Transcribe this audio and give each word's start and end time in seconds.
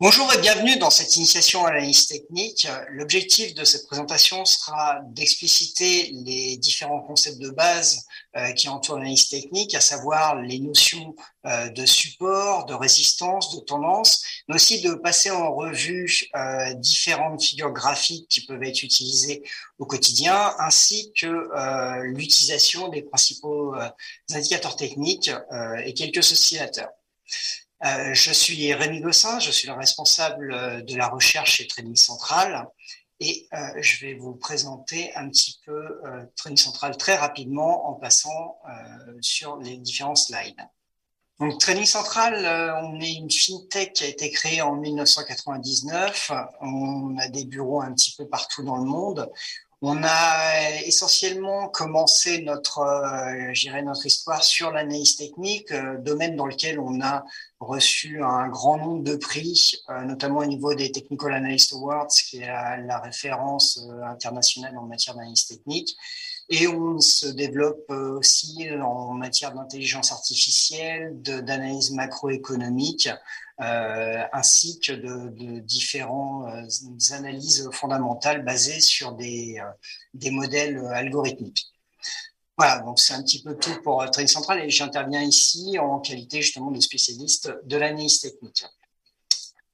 Bonjour 0.00 0.32
et 0.32 0.38
bienvenue 0.38 0.76
dans 0.76 0.90
cette 0.90 1.16
initiation 1.16 1.66
à 1.66 1.72
l'analyse 1.72 2.06
technique. 2.06 2.68
L'objectif 2.90 3.52
de 3.54 3.64
cette 3.64 3.84
présentation 3.88 4.44
sera 4.44 5.00
d'expliciter 5.08 6.12
les 6.24 6.56
différents 6.56 7.00
concepts 7.00 7.40
de 7.40 7.50
base 7.50 8.06
euh, 8.36 8.52
qui 8.52 8.68
entourent 8.68 8.98
l'analyse 8.98 9.28
technique, 9.28 9.74
à 9.74 9.80
savoir 9.80 10.40
les 10.40 10.60
notions 10.60 11.16
euh, 11.46 11.68
de 11.70 11.84
support, 11.84 12.66
de 12.66 12.74
résistance, 12.74 13.56
de 13.56 13.60
tendance, 13.60 14.22
mais 14.46 14.54
aussi 14.54 14.82
de 14.82 14.94
passer 14.94 15.32
en 15.32 15.52
revue 15.52 16.28
euh, 16.36 16.74
différentes 16.74 17.42
figures 17.42 17.72
graphiques 17.72 18.28
qui 18.28 18.46
peuvent 18.46 18.62
être 18.62 18.84
utilisées 18.84 19.42
au 19.80 19.86
quotidien, 19.86 20.54
ainsi 20.60 21.12
que 21.20 21.50
l'utilisation 22.04 22.86
des 22.86 23.02
principaux 23.02 23.74
indicateurs 24.32 24.76
techniques 24.76 25.32
et 25.84 25.92
quelques 25.92 26.18
oscillateurs. 26.18 26.90
Euh, 27.84 28.12
je 28.12 28.32
suis 28.32 28.74
Rémi 28.74 29.00
Gossin, 29.00 29.38
je 29.38 29.52
suis 29.52 29.68
le 29.68 29.74
responsable 29.74 30.52
euh, 30.52 30.82
de 30.82 30.96
la 30.96 31.08
recherche 31.08 31.52
chez 31.56 31.68
Training 31.68 31.94
Central 31.94 32.68
et 33.20 33.46
euh, 33.52 33.58
je 33.80 34.04
vais 34.04 34.14
vous 34.14 34.34
présenter 34.34 35.14
un 35.14 35.28
petit 35.28 35.60
peu 35.64 36.00
Training 36.36 36.56
Central 36.56 36.96
très 36.96 37.16
rapidement 37.16 37.88
en 37.88 37.94
passant 37.94 38.60
sur 39.20 39.56
les 39.58 39.76
différents 39.76 40.14
slides. 40.14 40.60
Donc 41.40 41.58
Training 41.60 41.84
Central, 41.84 42.46
on 42.82 43.00
est 43.00 43.14
une 43.14 43.30
fintech 43.30 43.92
qui 43.92 44.04
a 44.04 44.06
été 44.08 44.30
créée 44.30 44.60
en 44.60 44.74
1999. 44.76 46.32
On 46.60 47.16
a 47.18 47.28
des 47.28 47.44
bureaux 47.44 47.80
un 47.80 47.92
petit 47.92 48.14
peu 48.16 48.28
partout 48.28 48.62
dans 48.62 48.76
le 48.76 48.84
monde. 48.84 49.28
On 49.80 50.02
a 50.02 50.82
essentiellement 50.86 51.68
commencé 51.68 52.42
notre, 52.42 52.80
euh, 52.80 53.82
notre 53.82 54.06
histoire 54.06 54.42
sur 54.42 54.72
l'analyse 54.72 55.14
technique, 55.14 55.70
euh, 55.70 55.98
domaine 55.98 56.34
dans 56.34 56.46
lequel 56.46 56.80
on 56.80 57.00
a 57.00 57.24
reçu 57.60 58.20
un 58.22 58.48
grand 58.48 58.76
nombre 58.76 59.04
de 59.04 59.14
prix, 59.14 59.74
euh, 59.88 60.02
notamment 60.02 60.40
au 60.40 60.46
niveau 60.46 60.74
des 60.74 60.90
Technical 60.90 61.32
Analyst 61.32 61.72
Awards, 61.74 62.08
qui 62.08 62.38
est 62.38 62.46
la, 62.46 62.98
référence 62.98 63.78
euh, 63.88 64.02
internationale 64.02 64.76
en 64.76 64.86
matière 64.86 65.14
d'analyse 65.14 65.46
technique. 65.46 65.96
Et 66.50 66.66
on 66.66 66.98
se 66.98 67.28
développe 67.28 67.90
aussi 67.90 68.66
en 68.80 69.12
matière 69.12 69.52
d'intelligence 69.52 70.12
artificielle, 70.12 71.20
d'analyse 71.20 71.90
macroéconomique, 71.90 73.06
euh, 73.06 73.14
ainsi 73.58 74.78
que 74.80 74.92
de, 74.92 75.30
de 75.30 75.58
différentes 75.60 76.46
euh, 76.52 77.14
analyses 77.14 77.68
fondamentales 77.72 78.44
basées 78.44 78.80
sur 78.80 79.12
des, 79.12 79.60
euh, 79.60 80.30
modèles 80.30 80.78
algorithmiques. 80.92 81.66
Voilà, 82.56 82.80
donc 82.80 82.98
c'est 82.98 83.14
un 83.14 83.22
petit 83.22 83.42
peu 83.42 83.56
tout 83.56 83.82
pour 83.82 84.04
Training 84.10 84.28
Central 84.28 84.64
et 84.64 84.70
j'interviens 84.70 85.22
ici 85.22 85.78
en 85.78 86.00
qualité 86.00 86.42
justement 86.42 86.70
de 86.70 86.80
spécialiste 86.80 87.52
de 87.64 87.76
l'analyse 87.76 88.20
technique 88.20 88.64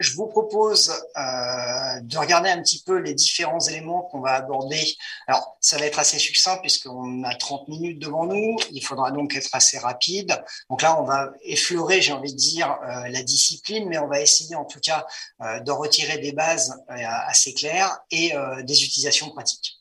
je 0.04 0.14
vous 0.14 0.26
propose 0.26 0.90
euh, 0.90 2.00
de 2.02 2.18
regarder 2.18 2.50
un 2.50 2.60
petit 2.62 2.82
peu 2.84 2.98
les 2.98 3.14
différents 3.14 3.60
éléments 3.60 4.02
qu'on 4.02 4.20
va 4.20 4.32
aborder. 4.32 4.80
Alors, 5.26 5.56
ça 5.60 5.78
va 5.78 5.86
être 5.86 5.98
assez 5.98 6.18
succinct 6.18 6.58
puisqu'on 6.58 7.24
a 7.24 7.34
30 7.34 7.68
minutes 7.68 7.98
devant 7.98 8.26
nous. 8.26 8.56
Il 8.70 8.84
faudra 8.84 9.10
donc 9.10 9.34
être 9.34 9.48
assez 9.52 9.78
rapide. 9.78 10.42
Donc 10.68 10.82
là, 10.82 11.00
on 11.00 11.04
va 11.04 11.30
effleurer, 11.44 12.02
j'ai 12.02 12.12
envie 12.12 12.32
de 12.32 12.38
dire, 12.38 12.76
euh, 12.82 13.08
la 13.08 13.22
discipline, 13.22 13.88
mais 13.88 13.98
on 13.98 14.08
va 14.08 14.20
essayer 14.20 14.54
en 14.54 14.64
tout 14.64 14.80
cas 14.80 15.06
euh, 15.42 15.60
de 15.60 15.70
retirer 15.70 16.18
des 16.18 16.32
bases 16.32 16.74
euh, 16.90 16.94
assez 17.26 17.54
claires 17.54 17.98
et 18.10 18.32
des 18.62 18.84
utilisations 18.84 19.30
pratiques. 19.30 19.78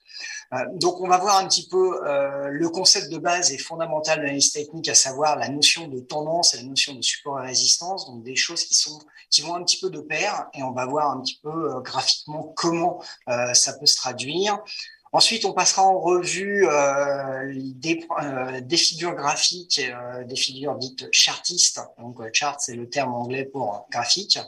Euh, 0.54 0.58
donc, 0.74 1.00
on 1.02 1.08
va 1.08 1.18
voir 1.18 1.38
un 1.38 1.48
petit 1.48 1.68
peu 1.68 2.06
euh, 2.06 2.50
le 2.50 2.70
concept 2.70 3.12
de 3.12 3.18
base 3.18 3.52
et 3.52 3.58
fondamental 3.58 4.20
de 4.20 4.24
l'analyse 4.24 4.52
technique, 4.52 4.90
à 4.90 4.96
savoir 4.96 5.38
la 5.38 5.50
notion 5.50 5.88
de 5.88 6.00
tendance 6.00 6.54
et 6.54 6.58
la 6.58 6.64
notion 6.64 6.94
de 6.94 7.02
support 7.02 7.42
et 7.42 7.48
résistance, 7.48 8.08
donc 8.08 8.24
des 8.24 8.36
choses 8.36 8.64
qui 8.64 8.74
sont 8.74 9.00
qui 9.30 9.42
vont 9.42 9.56
un 9.56 9.64
petit 9.64 9.80
peu 9.80 9.90
de 9.90 10.00
pair, 10.00 10.46
et 10.54 10.62
on 10.62 10.74
va 10.74 10.86
voir 10.86 11.10
un 11.10 11.20
petit 11.22 11.40
peu 11.42 11.50
euh, 11.50 11.80
graphiquement 11.80 12.54
comment 12.56 13.02
ça 13.54 13.74
peut 13.74 13.86
se 13.86 13.96
traduire. 13.96 14.60
Ensuite, 15.12 15.46
on 15.46 15.54
passera 15.54 15.84
en 15.84 16.00
revue 16.00 16.68
des, 17.76 18.78
figures 18.78 19.14
graphiques, 19.14 19.80
des 20.26 20.36
figures 20.36 20.76
dites 20.76 21.08
chartistes. 21.12 21.80
Donc, 22.00 22.20
chart, 22.34 22.60
c'est 22.60 22.76
le 22.76 22.90
terme 22.90 23.14
anglais 23.14 23.46
pour 23.46 23.86
graphique, 23.92 24.40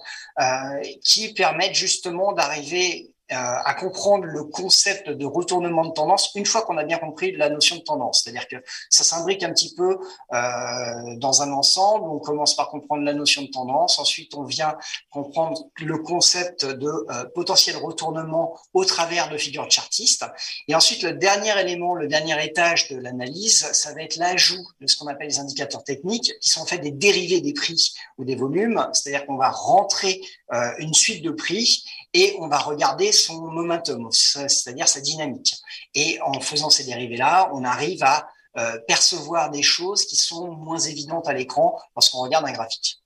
qui 1.04 1.34
permettent 1.34 1.76
justement 1.76 2.34
d'arriver 2.34 3.15
à 3.30 3.74
comprendre 3.74 4.26
le 4.26 4.44
concept 4.44 5.10
de 5.10 5.26
retournement 5.26 5.86
de 5.86 5.94
tendance 5.94 6.32
une 6.36 6.46
fois 6.46 6.62
qu'on 6.62 6.78
a 6.78 6.84
bien 6.84 6.98
compris 6.98 7.32
la 7.32 7.50
notion 7.50 7.78
de 7.78 7.82
tendance. 7.82 8.22
C'est-à-dire 8.24 8.48
que 8.48 8.58
ça 8.90 9.04
s'imbrique 9.04 9.44
un 9.44 9.52
petit 9.52 9.74
peu 9.74 9.98
euh, 10.34 11.16
dans 11.18 11.42
un 11.42 11.52
ensemble. 11.52 12.08
On 12.10 12.20
commence 12.20 12.56
par 12.56 12.70
comprendre 12.70 13.04
la 13.04 13.14
notion 13.14 13.42
de 13.42 13.48
tendance, 13.48 14.00
ensuite 14.00 14.36
on 14.36 14.44
vient 14.44 14.78
comprendre 15.10 15.66
le 15.78 15.98
concept 16.00 16.66
de 16.66 16.88
euh, 16.88 17.26
potentiel 17.34 17.78
retournement 17.78 18.58
au 18.74 18.86
travers 18.86 19.30
de 19.30 19.38
figures 19.38 19.70
chartistes. 19.70 20.26
Et 20.68 20.76
ensuite, 20.76 21.04
le 21.04 21.14
dernier 21.14 21.60
élément, 21.60 21.96
le 21.96 22.08
dernier 22.08 22.44
étage 22.44 22.90
de 22.90 22.98
l'analyse, 22.98 23.70
ça 23.72 23.94
va 23.94 24.02
être 24.02 24.18
l'ajout 24.18 24.66
de 24.82 24.88
ce 24.88 24.98
qu'on 24.98 25.08
appelle 25.08 25.28
les 25.28 25.40
indicateurs 25.40 25.84
techniques, 25.84 26.34
qui 26.42 26.50
sont 26.50 26.62
en 26.62 26.66
fait 26.66 26.80
des 26.80 26.92
dérivés 26.92 27.42
des 27.42 27.54
prix 27.54 27.94
ou 28.18 28.26
des 28.26 28.36
volumes. 28.36 28.88
C'est-à-dire 28.94 29.26
qu'on 29.26 29.38
va 29.38 29.50
rentrer 29.50 30.22
euh, 30.54 30.72
une 30.80 30.94
suite 30.94 31.24
de 31.24 31.32
prix 31.32 31.84
et 32.16 32.34
on 32.40 32.48
va 32.48 32.60
regarder 32.60 33.12
son 33.12 33.42
momentum, 33.52 34.10
c'est-à-dire 34.10 34.88
sa 34.88 35.02
dynamique. 35.02 35.54
Et 35.94 36.18
en 36.22 36.40
faisant 36.40 36.70
ces 36.70 36.86
dérivés-là, 36.86 37.50
on 37.54 37.66
arrive 37.66 38.02
à 38.04 38.30
euh, 38.58 38.80
percevoir 38.88 39.52
des 39.52 39.62
choses 39.62 40.06
qui 40.06 40.16
sont 40.16 40.48
moins 40.48 40.80
évidentes 40.80 41.28
à 41.28 41.34
l'écran 41.34 41.78
lorsqu'on 41.94 42.20
regarde 42.20 42.46
un 42.48 42.54
graphique. 42.54 43.02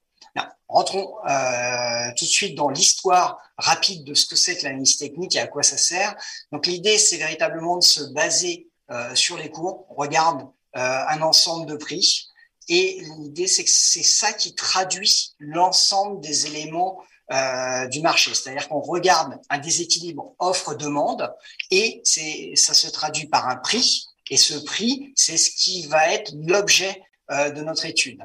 rentrons 0.68 1.16
euh, 1.28 2.12
tout 2.16 2.26
de 2.26 2.30
suite 2.30 2.56
dans 2.56 2.70
l'histoire 2.70 3.40
rapide 3.58 4.04
de 4.04 4.14
ce 4.14 4.28
que 4.28 4.36
c'est 4.36 4.56
que 4.58 4.66
l'analyse 4.66 4.98
technique 4.98 5.36
et 5.36 5.40
à 5.40 5.48
quoi 5.48 5.64
ça 5.64 5.78
sert. 5.78 6.16
Donc 6.52 6.68
l'idée, 6.68 7.00
c'est 7.00 7.18
véritablement 7.18 7.78
de 7.78 7.84
se 7.84 8.04
baser 8.14 8.70
euh, 8.92 9.16
sur 9.16 9.38
les 9.38 9.50
cours. 9.50 9.88
On 9.90 9.96
regarde 9.96 10.48
un 10.76 11.24
ensemble 11.24 11.66
de 11.66 11.76
prix. 11.76 12.28
Et 12.68 13.02
l'idée, 13.18 13.48
c'est 13.48 13.64
que 13.64 13.72
c'est 13.72 14.04
ça 14.04 14.34
qui 14.34 14.54
traduit 14.54 15.34
l'ensemble 15.40 16.22
des 16.22 16.46
éléments 16.46 17.02
euh, 17.32 17.88
du 17.88 18.02
marché. 18.02 18.34
C'est-à-dire 18.34 18.68
qu'on 18.68 18.80
regarde 18.80 19.40
un 19.50 19.60
déséquilibre 19.60 20.34
offre-demande 20.40 21.32
et 21.72 22.02
c'est, 22.04 22.54
ça 22.56 22.74
se 22.74 22.88
traduit 22.88 23.28
par 23.28 23.48
un 23.48 23.56
prix. 23.56 24.08
Et 24.30 24.38
ce 24.38 24.56
prix, 24.56 25.14
c'est 25.16 25.38
ce 25.38 25.52
qui 25.52 25.88
va 25.88 26.12
être 26.14 26.32
l'objet 26.36 27.02
euh, 27.32 27.50
de 27.52 27.62
notre 27.62 27.86
étude. 27.86 28.22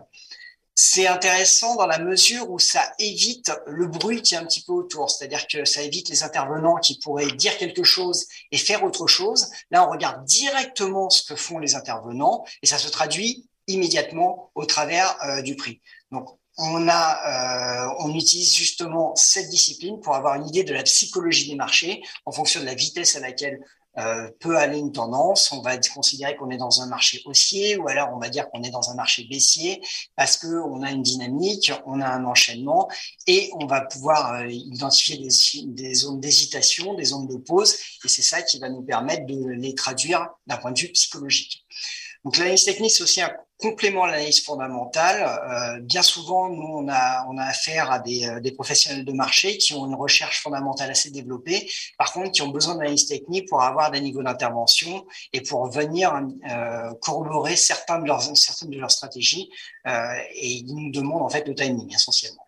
C'est 0.74 1.06
intéressant 1.06 1.76
dans 1.76 1.86
la 1.86 1.98
mesure 1.98 2.50
où 2.50 2.58
ça 2.58 2.82
évite 2.98 3.52
le 3.66 3.86
bruit 3.86 4.22
qui 4.22 4.34
est 4.34 4.38
un 4.38 4.44
petit 4.44 4.64
peu 4.64 4.72
autour, 4.72 5.08
c'est-à-dire 5.08 5.46
que 5.46 5.64
ça 5.64 5.82
évite 5.82 6.08
les 6.08 6.24
intervenants 6.24 6.76
qui 6.76 6.98
pourraient 6.98 7.30
dire 7.30 7.56
quelque 7.58 7.84
chose 7.84 8.26
et 8.50 8.58
faire 8.58 8.82
autre 8.82 9.06
chose. 9.06 9.50
Là, 9.70 9.86
on 9.86 9.90
regarde 9.90 10.24
directement 10.24 11.10
ce 11.10 11.22
que 11.22 11.36
font 11.36 11.58
les 11.58 11.76
intervenants 11.76 12.44
et 12.62 12.66
ça 12.66 12.78
se 12.78 12.88
traduit 12.88 13.46
immédiatement 13.68 14.50
au 14.54 14.64
travers 14.66 15.16
euh, 15.24 15.42
du 15.42 15.54
prix. 15.54 15.80
Donc, 16.10 16.28
on 16.56 16.88
a, 16.88 17.88
euh, 17.88 17.94
on 18.00 18.14
utilise 18.14 18.54
justement 18.54 19.14
cette 19.16 19.48
discipline 19.48 20.00
pour 20.00 20.14
avoir 20.14 20.36
une 20.36 20.46
idée 20.46 20.64
de 20.64 20.72
la 20.72 20.82
psychologie 20.82 21.48
des 21.48 21.56
marchés 21.56 22.02
en 22.26 22.32
fonction 22.32 22.60
de 22.60 22.66
la 22.66 22.74
vitesse 22.74 23.16
à 23.16 23.20
laquelle 23.20 23.60
euh, 23.96 24.28
peut 24.40 24.56
aller 24.56 24.78
une 24.78 24.90
tendance. 24.90 25.52
On 25.52 25.62
va 25.62 25.76
considérer 25.78 26.34
qu'on 26.36 26.50
est 26.50 26.56
dans 26.56 26.80
un 26.80 26.86
marché 26.86 27.22
haussier 27.26 27.76
ou 27.76 27.86
alors 27.86 28.10
on 28.12 28.18
va 28.18 28.28
dire 28.28 28.50
qu'on 28.50 28.62
est 28.64 28.70
dans 28.70 28.90
un 28.90 28.94
marché 28.94 29.24
baissier 29.30 29.80
parce 30.16 30.36
que 30.36 30.46
on 30.46 30.82
a 30.82 30.90
une 30.90 31.02
dynamique, 31.02 31.72
on 31.86 32.00
a 32.00 32.08
un 32.08 32.24
enchaînement 32.24 32.88
et 33.28 33.50
on 33.60 33.66
va 33.66 33.82
pouvoir 33.82 34.34
euh, 34.34 34.48
identifier 34.48 35.18
des, 35.18 35.28
des 35.66 35.94
zones 35.94 36.18
d'hésitation, 36.20 36.94
des 36.94 37.04
zones 37.04 37.28
de 37.28 37.36
pause 37.36 37.76
et 38.04 38.08
c'est 38.08 38.22
ça 38.22 38.42
qui 38.42 38.58
va 38.58 38.68
nous 38.68 38.82
permettre 38.82 39.26
de 39.26 39.48
les 39.50 39.74
traduire 39.74 40.28
d'un 40.48 40.56
point 40.56 40.72
de 40.72 40.80
vue 40.80 40.88
psychologique. 40.88 41.64
Donc 42.24 42.38
l'analyse 42.38 42.64
technique, 42.64 42.90
c'est 42.90 43.02
aussi 43.02 43.20
un 43.20 43.30
complément 43.58 44.04
à 44.04 44.06
l'analyse 44.08 44.42
fondamentale. 44.42 45.22
Euh, 45.22 45.80
bien 45.80 46.02
souvent, 46.02 46.48
nous, 46.48 46.66
on 46.66 46.88
a, 46.88 47.26
on 47.28 47.36
a 47.38 47.44
affaire 47.44 47.90
à 47.90 47.98
des, 47.98 48.26
euh, 48.26 48.40
des, 48.40 48.52
professionnels 48.52 49.04
de 49.04 49.12
marché 49.12 49.58
qui 49.58 49.74
ont 49.74 49.86
une 49.86 49.94
recherche 49.94 50.42
fondamentale 50.42 50.90
assez 50.90 51.10
développée, 51.10 51.70
par 51.98 52.12
contre, 52.12 52.32
qui 52.32 52.42
ont 52.42 52.48
besoin 52.48 52.74
d'analyse 52.76 53.06
technique 53.06 53.48
pour 53.48 53.62
avoir 53.62 53.90
des 53.90 54.00
niveaux 54.00 54.22
d'intervention 54.22 55.06
et 55.32 55.42
pour 55.42 55.70
venir 55.70 56.12
euh, 56.50 56.94
corroborer 57.00 57.56
certains 57.56 57.98
de 58.00 58.06
leurs, 58.06 58.22
certaines 58.36 58.70
de 58.70 58.78
leurs 58.78 58.90
stratégies. 58.90 59.50
Et 59.86 60.48
ils 60.48 60.74
nous 60.74 60.90
demandent 60.90 61.22
en 61.22 61.28
fait 61.28 61.46
le 61.46 61.54
timing 61.54 61.94
essentiellement. 61.94 62.43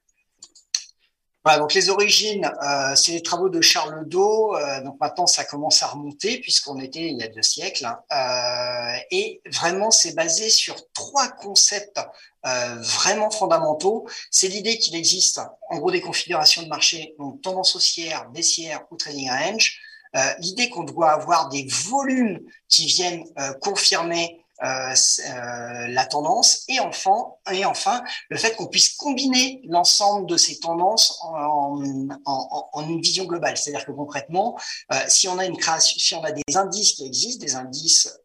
Voilà, 1.47 1.61
donc 1.61 1.75
les 1.75 1.91
origines, 1.91 2.51
euh, 2.61 2.97
c'est 2.97 3.13
les 3.13 3.23
travaux 3.23 3.49
de 3.49 3.61
Charles 3.61 4.05
Dau. 4.09 4.57
Euh, 4.57 4.83
donc 4.83 4.99
maintenant, 4.99 5.29
ça 5.29 5.45
commence 5.45 5.81
à 5.81 5.87
remonter 5.87 6.41
puisqu'on 6.41 6.81
était 6.81 7.07
il 7.07 7.19
y 7.19 7.23
a 7.23 7.29
deux 7.29 7.41
siècles. 7.43 7.87
Euh, 7.87 8.97
et 9.13 9.41
vraiment, 9.53 9.93
c'est 9.93 10.17
basé 10.17 10.51
sur 10.51 10.75
trois 10.93 11.29
concepts 11.29 12.01
euh, 12.45 12.75
vraiment 12.81 13.31
fondamentaux. 13.31 14.09
C'est 14.29 14.49
l'idée 14.49 14.77
qu'il 14.79 14.97
existe, 14.97 15.41
en 15.71 15.79
gros, 15.79 15.93
des 15.93 16.01
configurations 16.01 16.65
de 16.65 16.69
marché, 16.69 17.15
donc 17.21 17.41
tendance 17.43 17.77
haussière, 17.77 18.29
baissière 18.31 18.81
ou 18.91 18.97
trading 18.97 19.31
range. 19.31 19.79
Euh, 20.17 20.33
l'idée 20.41 20.69
qu'on 20.69 20.83
doit 20.83 21.13
avoir 21.13 21.49
des 21.49 21.65
volumes 21.69 22.41
qui 22.69 22.87
viennent 22.87 23.23
confirmer 23.61 24.45
la 24.63 26.07
tendance 26.07 26.65
et 26.69 26.81
enfin, 26.81 27.33
et 27.53 27.65
enfin 27.65 28.03
le 28.29 28.37
fait 28.37 28.57
qu'on 28.57 28.67
puisse 28.67 28.95
combiner 28.97 29.61
l'ensemble 29.65 30.27
de 30.27 30.37
ces 30.37 30.59
tendances 30.59 31.19
en, 31.23 31.83
une 31.83 33.01
vision 33.01 33.25
globale. 33.25 33.57
C'est-à-dire 33.57 33.85
que 33.85 33.93
concrètement, 33.93 34.59
euh, 34.93 34.97
si 35.09 35.29
on 35.29 35.39
a 35.39 35.47
une 35.47 35.57
création, 35.57 35.99
si 35.99 36.15
on 36.15 36.23
a 36.25 36.33
des 36.33 36.43
indices 36.57 36.93
qui 36.93 37.07
existent, 37.07 37.45
des 37.45 37.57
indices 37.57 38.19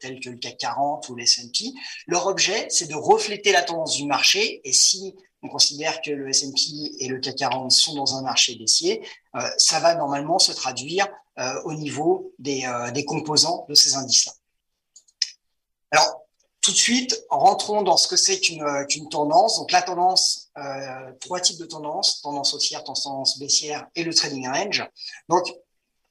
tels 0.00 0.20
que 0.20 0.30
le 0.30 0.36
CAC 0.36 0.58
40 0.58 1.08
ou 1.08 1.16
les 1.16 1.24
S&P, 1.24 1.72
leur 2.06 2.26
objet 2.26 2.66
c'est 2.70 2.88
de 2.88 2.94
refléter 2.94 3.52
la 3.52 3.62
tendance 3.62 3.96
du 3.96 4.06
marché 4.06 4.60
et 4.64 4.72
si 4.72 5.14
on 5.42 5.48
considère 5.48 6.00
que 6.00 6.10
le 6.10 6.28
S&P 6.30 6.60
et 7.00 7.08
le 7.08 7.18
CAC 7.18 7.36
40 7.36 7.70
sont 7.70 7.94
dans 7.94 8.16
un 8.16 8.22
marché 8.22 8.56
baissier, 8.56 9.02
ça 9.58 9.80
va 9.80 9.94
normalement 9.94 10.38
se 10.38 10.52
traduire 10.52 11.06
au 11.64 11.74
niveau 11.74 12.32
des, 12.38 12.66
des 12.92 13.04
composants 13.04 13.66
de 13.68 13.74
ces 13.74 13.94
indices-là. 13.94 14.32
Alors, 15.94 16.22
tout 16.60 16.72
de 16.72 16.76
suite, 16.76 17.24
rentrons 17.30 17.82
dans 17.82 17.96
ce 17.96 18.08
que 18.08 18.16
c'est 18.16 18.40
qu'une 18.40 19.08
tendance. 19.10 19.58
Donc, 19.58 19.70
la 19.70 19.80
tendance, 19.80 20.48
euh, 20.58 21.12
trois 21.20 21.38
types 21.38 21.58
de 21.58 21.66
tendances, 21.66 22.20
tendance 22.20 22.52
haussière, 22.52 22.82
tendance 22.82 23.38
baissière 23.38 23.86
et 23.94 24.02
le 24.02 24.12
trading 24.12 24.48
range. 24.48 24.84
Donc, 25.28 25.54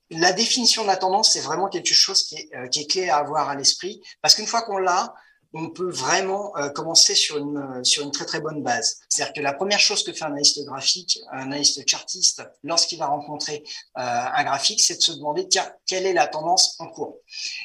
la 0.09 0.31
définition 0.31 0.83
de 0.83 0.87
la 0.87 0.95
tendance, 0.95 1.33
c'est 1.33 1.41
vraiment 1.41 1.67
quelque 1.67 1.93
chose 1.93 2.23
qui 2.23 2.35
est, 2.35 2.49
euh, 2.55 2.67
qui 2.69 2.79
est 2.79 2.85
clé 2.85 3.09
à 3.09 3.17
avoir 3.17 3.49
à 3.49 3.55
l'esprit, 3.55 4.01
parce 4.21 4.35
qu'une 4.35 4.47
fois 4.47 4.61
qu'on 4.61 4.77
l'a, 4.77 5.13
on 5.53 5.69
peut 5.69 5.89
vraiment 5.89 6.55
euh, 6.57 6.69
commencer 6.69 7.13
sur 7.13 7.37
une, 7.37 7.57
euh, 7.57 7.83
sur 7.83 8.03
une 8.03 8.11
très 8.11 8.25
très 8.25 8.41
bonne 8.41 8.63
base. 8.63 8.99
C'est-à-dire 9.07 9.33
que 9.33 9.41
la 9.41 9.53
première 9.53 9.79
chose 9.79 10.03
que 10.03 10.11
fait 10.11 10.23
un 10.23 10.27
analyste 10.27 10.63
graphique, 10.65 11.19
un 11.31 11.43
analyste 11.43 11.87
chartiste, 11.87 12.41
lorsqu'il 12.63 12.97
va 12.97 13.07
rencontrer 13.07 13.63
euh, 13.97 14.01
un 14.01 14.43
graphique, 14.43 14.81
c'est 14.81 14.97
de 14.97 15.01
se 15.01 15.11
demander, 15.11 15.47
tiens, 15.47 15.71
quelle 15.85 16.05
est 16.05 16.13
la 16.13 16.27
tendance 16.27 16.75
en 16.79 16.87
cours? 16.87 17.19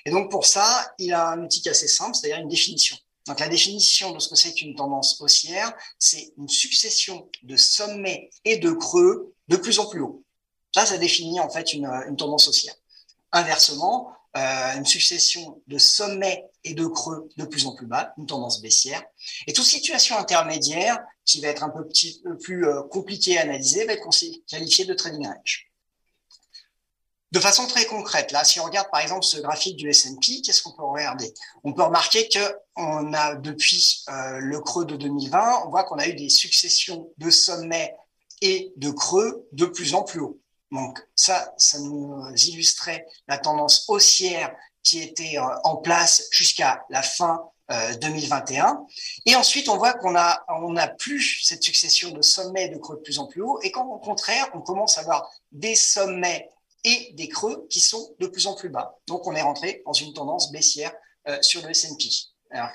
Et 0.05 0.11
donc 0.11 0.31
pour 0.31 0.45
ça, 0.45 0.93
il 0.99 1.13
a 1.15 1.31
un 1.31 1.43
outil 1.43 1.67
assez 1.69 1.89
simple, 1.89 2.15
c'est-à-dire 2.15 2.39
une 2.39 2.49
définition. 2.49 2.97
Donc 3.27 3.41
la 3.41 3.49
définition 3.49 4.13
de 4.13 4.19
ce 4.19 4.29
que 4.29 4.37
c'est 4.37 4.53
qu'une 4.53 4.75
tendance 4.75 5.21
haussière, 5.21 5.73
c'est 5.99 6.33
une 6.37 6.49
succession 6.49 7.29
de 7.43 7.57
sommets 7.57 8.31
et 8.45 8.59
de 8.59 8.71
creux 8.71 9.35
de 9.49 9.57
plus 9.57 9.79
en 9.79 9.87
plus 9.87 10.01
haut. 10.01 10.23
Ça, 10.75 10.85
ça 10.85 10.99
définit 10.99 11.41
en 11.41 11.49
fait 11.49 11.73
une, 11.73 11.87
une 11.87 12.17
tendance 12.17 12.49
haussière. 12.49 12.75
Inversement, 13.33 14.13
euh, 14.37 14.77
une 14.77 14.85
succession 14.85 15.63
de 15.67 15.79
sommets 15.79 16.45
et 16.65 16.75
de 16.75 16.87
creux 16.87 17.29
de 17.37 17.45
plus 17.45 17.67
en 17.67 17.75
plus 17.75 17.87
bas, 17.87 18.13
une 18.19 18.27
tendance 18.27 18.61
baissière. 18.61 19.03
Et 19.47 19.53
toute 19.53 19.65
situation 19.65 20.19
intermédiaire, 20.19 20.99
qui 21.25 21.41
va 21.41 21.49
être 21.49 21.63
un 21.63 21.71
peu 21.71 21.87
plus 22.39 22.67
euh, 22.67 22.83
compliquée 22.91 23.39
à 23.39 23.43
analyser, 23.43 23.85
va 23.87 23.95
être 23.95 24.09
qualifiée 24.47 24.85
de 24.85 24.95
trading 24.95 25.27
range. 25.27 25.69
De 27.31 27.41
façon 27.41 27.67
très 27.67 27.85
concrète, 27.85 28.33
là, 28.33 28.43
si 28.43 28.59
on 28.59 28.65
regarde 28.65 28.89
par 28.91 29.01
exemple 29.01 29.25
ce 29.25 29.39
graphique 29.39 29.77
du 29.77 29.91
S&P, 29.91 30.41
qu'est-ce 30.41 30.63
qu'on 30.63 30.73
peut 30.73 30.85
regarder? 30.85 31.33
On 31.63 31.75
peut 31.75 31.83
remarquer 31.83 32.27
que 32.29 32.39
on 32.75 33.13
a 33.13 33.35
depuis 33.35 34.03
euh, 34.09 34.39
le 34.39 34.61
creux 34.61 34.87
de 34.87 34.97
2020, 34.97 35.65
on 35.67 35.71
voit 35.71 35.85
qu'on 35.85 35.99
a 35.99 36.09
eu 36.09 36.15
des 36.15 36.31
successions 36.31 37.13
de 37.19 37.31
sommets 37.31 37.95
et 38.41 38.73
de 38.77 38.91
creux 38.91 39.47
de 39.53 39.67
plus 39.67 39.95
en 39.95 40.05
plus 40.05 40.21
hauts. 40.21 40.41
Donc 40.71 41.01
ça, 41.15 41.55
ça 41.57 41.79
nous 41.81 42.23
illustrait 42.47 43.07
la 43.27 43.39
tendance 43.39 43.87
haussière 43.89 44.55
qui 44.83 45.01
était 45.01 45.39
euh, 45.39 45.45
en 45.65 45.77
place 45.77 46.29
jusqu'à 46.31 46.85
la 46.91 47.03
fin 47.03 47.51
2021. 48.01 48.67
Euh, 48.67 48.75
et 49.27 49.37
ensuite, 49.37 49.69
on 49.69 49.77
voit 49.77 49.93
qu'on 49.95 50.17
a, 50.17 50.89
plus 50.99 51.41
cette 51.43 51.63
succession 51.63 52.11
de 52.11 52.23
sommets 52.23 52.69
de 52.69 52.79
creux 52.79 52.97
de 52.97 53.03
plus 53.03 53.19
en 53.19 53.27
plus 53.27 53.43
haut, 53.43 53.61
et 53.63 53.71
qu'au 53.71 53.99
contraire, 53.99 54.49
on 54.55 54.61
commence 54.61 54.97
à 54.99 55.03
avoir 55.03 55.31
des 55.53 55.75
sommets 55.75 56.49
et 56.85 57.13
des 57.13 57.29
creux 57.29 57.67
qui 57.69 57.81
sont 57.81 58.15
de 58.21 58.27
plus 58.27 58.47
en 58.47 58.55
plus 58.55 58.71
bas. 58.71 58.97
Donc, 59.07 59.27
on 59.27 59.35
est 59.35 59.43
rentré 59.43 59.83
dans 59.85 59.93
une 59.93 60.13
tendance 60.13 60.51
baissière 60.51 60.93
euh, 61.29 61.37
sur 61.43 61.63
le 61.63 61.71
S&P. 61.71 62.09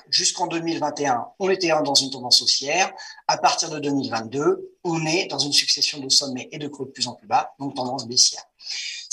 Jusqu'en 0.08 0.46
2021, 0.46 1.26
on 1.38 1.50
était 1.50 1.68
dans 1.68 1.94
une 1.94 2.10
tendance 2.10 2.42
haussière. 2.42 2.92
À 3.26 3.38
partir 3.38 3.70
de 3.70 3.78
2022, 3.78 4.76
on 4.84 5.04
est 5.06 5.26
dans 5.26 5.38
une 5.38 5.52
succession 5.52 5.98
de 5.98 6.08
sommets 6.08 6.48
et 6.52 6.58
de 6.58 6.68
creux 6.68 6.86
de 6.86 6.90
plus 6.90 7.08
en 7.08 7.14
plus 7.14 7.26
bas, 7.26 7.54
donc 7.58 7.74
tendance 7.74 8.06
baissière. 8.06 8.44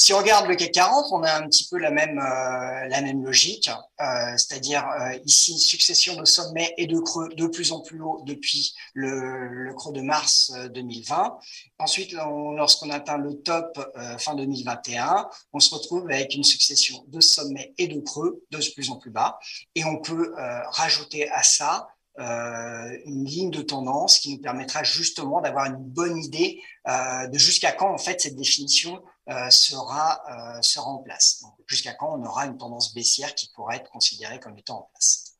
Si 0.01 0.13
on 0.13 0.17
regarde 0.17 0.47
le 0.47 0.55
CAC 0.55 0.71
40, 0.71 1.11
on 1.11 1.21
a 1.21 1.31
un 1.31 1.47
petit 1.47 1.67
peu 1.69 1.77
la 1.77 1.91
même, 1.91 2.17
euh, 2.17 2.87
la 2.87 3.01
même 3.01 3.23
logique, 3.23 3.69
euh, 3.99 4.03
c'est-à-dire 4.35 4.83
euh, 4.99 5.15
ici 5.25 5.59
succession 5.59 6.15
de 6.15 6.25
sommets 6.25 6.73
et 6.77 6.87
de 6.87 6.99
creux 6.99 7.29
de 7.29 7.45
plus 7.45 7.71
en 7.71 7.81
plus 7.81 8.01
haut 8.01 8.21
depuis 8.25 8.73
le, 8.95 9.71
creux 9.75 9.93
de 9.93 10.01
mars 10.01 10.51
2020. 10.73 11.37
Ensuite, 11.77 12.13
lorsqu'on 12.13 12.89
atteint 12.89 13.17
le 13.17 13.35
top 13.41 13.79
fin 14.17 14.35
2021, 14.35 15.29
on 15.53 15.59
se 15.59 15.73
retrouve 15.73 16.09
avec 16.09 16.33
une 16.33 16.43
succession 16.43 17.03
de 17.07 17.21
sommets 17.21 17.73
et 17.77 17.87
de 17.87 17.99
creux 17.99 18.43
de 18.49 18.59
plus 18.73 18.89
en 18.89 18.95
plus 18.97 19.11
bas. 19.11 19.37
Et 19.75 19.85
on 19.85 19.97
peut 19.97 20.33
rajouter 20.71 21.29
à 21.29 21.43
ça 21.43 21.87
euh, 22.19 22.97
une 23.05 23.23
ligne 23.23 23.51
de 23.51 23.61
tendance 23.61 24.19
qui 24.19 24.33
nous 24.33 24.41
permettra 24.41 24.83
justement 24.83 25.39
d'avoir 25.39 25.67
une 25.67 25.77
bonne 25.77 26.17
idée 26.17 26.61
euh, 26.89 27.27
de 27.27 27.37
jusqu'à 27.37 27.71
quand 27.71 27.89
en 27.89 27.97
fait 27.97 28.19
cette 28.19 28.35
définition 28.35 28.97
euh, 28.97 28.99
sera 29.49 30.21
sera 30.61 30.87
en 30.87 30.97
place. 30.97 31.43
Jusqu'à 31.67 31.93
quand 31.93 32.17
on 32.17 32.25
aura 32.25 32.45
une 32.45 32.57
tendance 32.57 32.93
baissière 32.93 33.33
qui 33.35 33.49
pourrait 33.55 33.77
être 33.77 33.89
considérée 33.89 34.39
comme 34.39 34.57
étant 34.57 34.79
en 34.79 34.89
place. 34.91 35.31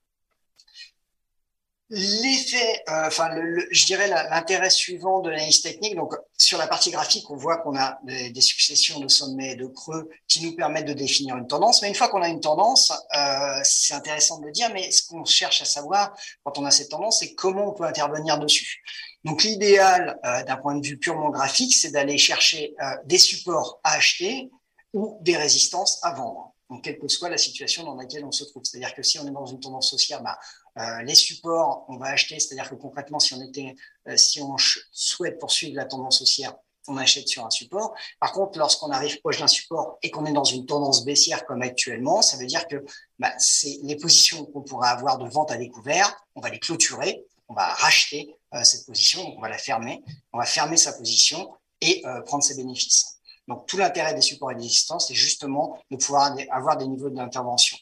L'effet, 1.94 2.84
euh, 2.88 3.08
enfin, 3.08 3.30
je 3.70 3.86
dirais 3.86 4.08
l'intérêt 4.08 4.70
suivant 4.70 5.20
de 5.20 5.30
l'analyse 5.30 5.62
technique. 5.62 5.98
Donc, 5.98 6.16
sur 6.38 6.58
la 6.58 6.66
partie 6.66 6.90
graphique, 6.90 7.30
on 7.30 7.36
voit 7.36 7.58
qu'on 7.58 7.78
a 7.78 8.00
des, 8.04 8.40
successions 8.40 9.02
de 9.02 9.10
sommets 9.10 9.52
et 9.52 9.56
de 9.58 9.68
creux 9.68 10.10
qui 10.30 10.42
nous 10.42 10.56
permettent 10.56 10.88
de 10.88 10.94
définir 10.94 11.36
une 11.36 11.48
tendance. 11.48 11.82
Mais 11.82 11.90
une 11.90 11.96
fois 11.96 12.08
qu'on 12.08 12.22
a 12.22 12.30
une 12.30 12.40
tendance, 12.40 12.94
euh, 13.14 13.60
c'est 13.64 13.94
intéressant 13.94 14.40
de 14.40 14.46
le 14.46 14.54
dire. 14.54 14.70
Mais 14.74 14.90
ce 14.90 15.06
qu'on 15.06 15.26
cherche 15.26 15.62
à 15.62 15.66
savoir 15.66 16.14
quand 16.46 16.58
on 16.58 16.64
a 16.64 16.72
cette 16.72 16.88
tendance, 16.88 17.20
c'est 17.20 17.36
comment 17.36 17.68
on 17.68 17.74
peut 17.74 17.84
intervenir 17.84 18.40
dessus. 18.40 18.82
Donc, 19.24 19.44
l'idéal 19.44 20.20
euh, 20.26 20.44
d'un 20.44 20.58
point 20.58 20.76
de 20.76 20.86
vue 20.86 20.98
purement 20.98 21.30
graphique, 21.30 21.76
c'est 21.76 21.92
d'aller 21.92 22.18
chercher 22.18 22.74
euh, 22.82 22.96
des 23.06 23.18
supports 23.18 23.80
à 23.84 23.94
acheter 23.94 24.50
ou 24.94 25.18
des 25.22 25.38
résistances 25.38 26.00
à 26.04 26.14
vendre. 26.14 26.54
Donc, 26.72 26.86
quelle 26.86 26.98
que 26.98 27.08
soit 27.10 27.30
la 27.30 27.38
situation 27.38 27.84
dans 27.84 27.96
laquelle 27.96 28.24
on 28.24 28.32
se 28.32 28.46
trouve. 28.46 28.64
C'est-à-dire 28.64 28.96
que 28.96 29.04
si 29.04 29.20
on 29.20 29.28
est 29.28 29.32
dans 29.32 29.46
une 29.46 29.60
tendance 29.60 29.94
haussière, 29.94 30.24
bah, 30.24 30.40
euh, 30.80 31.02
les 31.04 31.16
supports, 31.16 31.86
on 31.90 31.98
va 31.98 32.08
acheter, 32.08 32.40
c'est-à-dire 32.40 32.70
que 32.70 32.76
concrètement, 32.76 33.20
si 33.20 33.34
on 33.34 33.42
euh, 33.42 34.58
souhaite 34.92 35.38
poursuivre 35.38 35.76
la 35.76 35.84
tendance 35.84 36.22
haussière, 36.22 36.56
on 36.88 36.96
achète 36.98 37.28
sur 37.28 37.46
un 37.46 37.50
support. 37.50 37.94
Par 38.22 38.32
contre, 38.32 38.58
lorsqu'on 38.58 38.90
arrive 38.90 39.20
proche 39.20 39.40
d'un 39.40 39.48
support 39.48 40.00
et 40.02 40.10
qu'on 40.10 40.26
est 40.26 40.32
dans 40.32 40.46
une 40.46 40.66
tendance 40.66 41.04
baissière 41.04 41.46
comme 41.46 41.62
actuellement, 41.62 42.22
ça 42.22 42.38
veut 42.38 42.48
dire 42.48 42.66
que 42.68 42.84
bah, 43.20 43.34
c'est 43.38 43.78
les 43.84 43.98
positions 43.98 44.46
qu'on 44.46 44.62
pourrait 44.62 44.90
avoir 44.90 45.18
de 45.18 45.30
vente 45.30 45.52
à 45.52 45.58
découvert, 45.58 46.26
on 46.36 46.42
va 46.42 46.50
les 46.50 46.60
clôturer, 46.60 47.26
on 47.52 47.54
va 47.54 47.68
racheter 47.68 48.36
euh, 48.54 48.64
cette 48.64 48.86
position, 48.86 49.22
on 49.38 49.42
va 49.42 49.50
la 49.50 49.58
fermer, 49.58 50.04
on 50.34 50.40
va 50.40 50.46
fermer 50.46 50.78
sa 50.78 50.94
position 50.94 51.54
et 51.82 52.04
prendre 52.28 52.44
ses 52.44 52.56
bénéfices. 52.56 53.22
Donc, 53.48 53.66
tout 53.68 53.78
l'intérêt 53.78 54.14
des 54.14 54.22
supports 54.22 54.52
et 54.52 54.56
des 54.56 54.62
résistances, 54.62 55.08
c'est 55.08 55.14
justement 55.14 55.78
de 55.90 55.98
pouvoir 55.98 56.36
avoir 56.52 56.78
des 56.78 56.88
niveaux 56.88 57.10
d'intervention. 57.10 57.78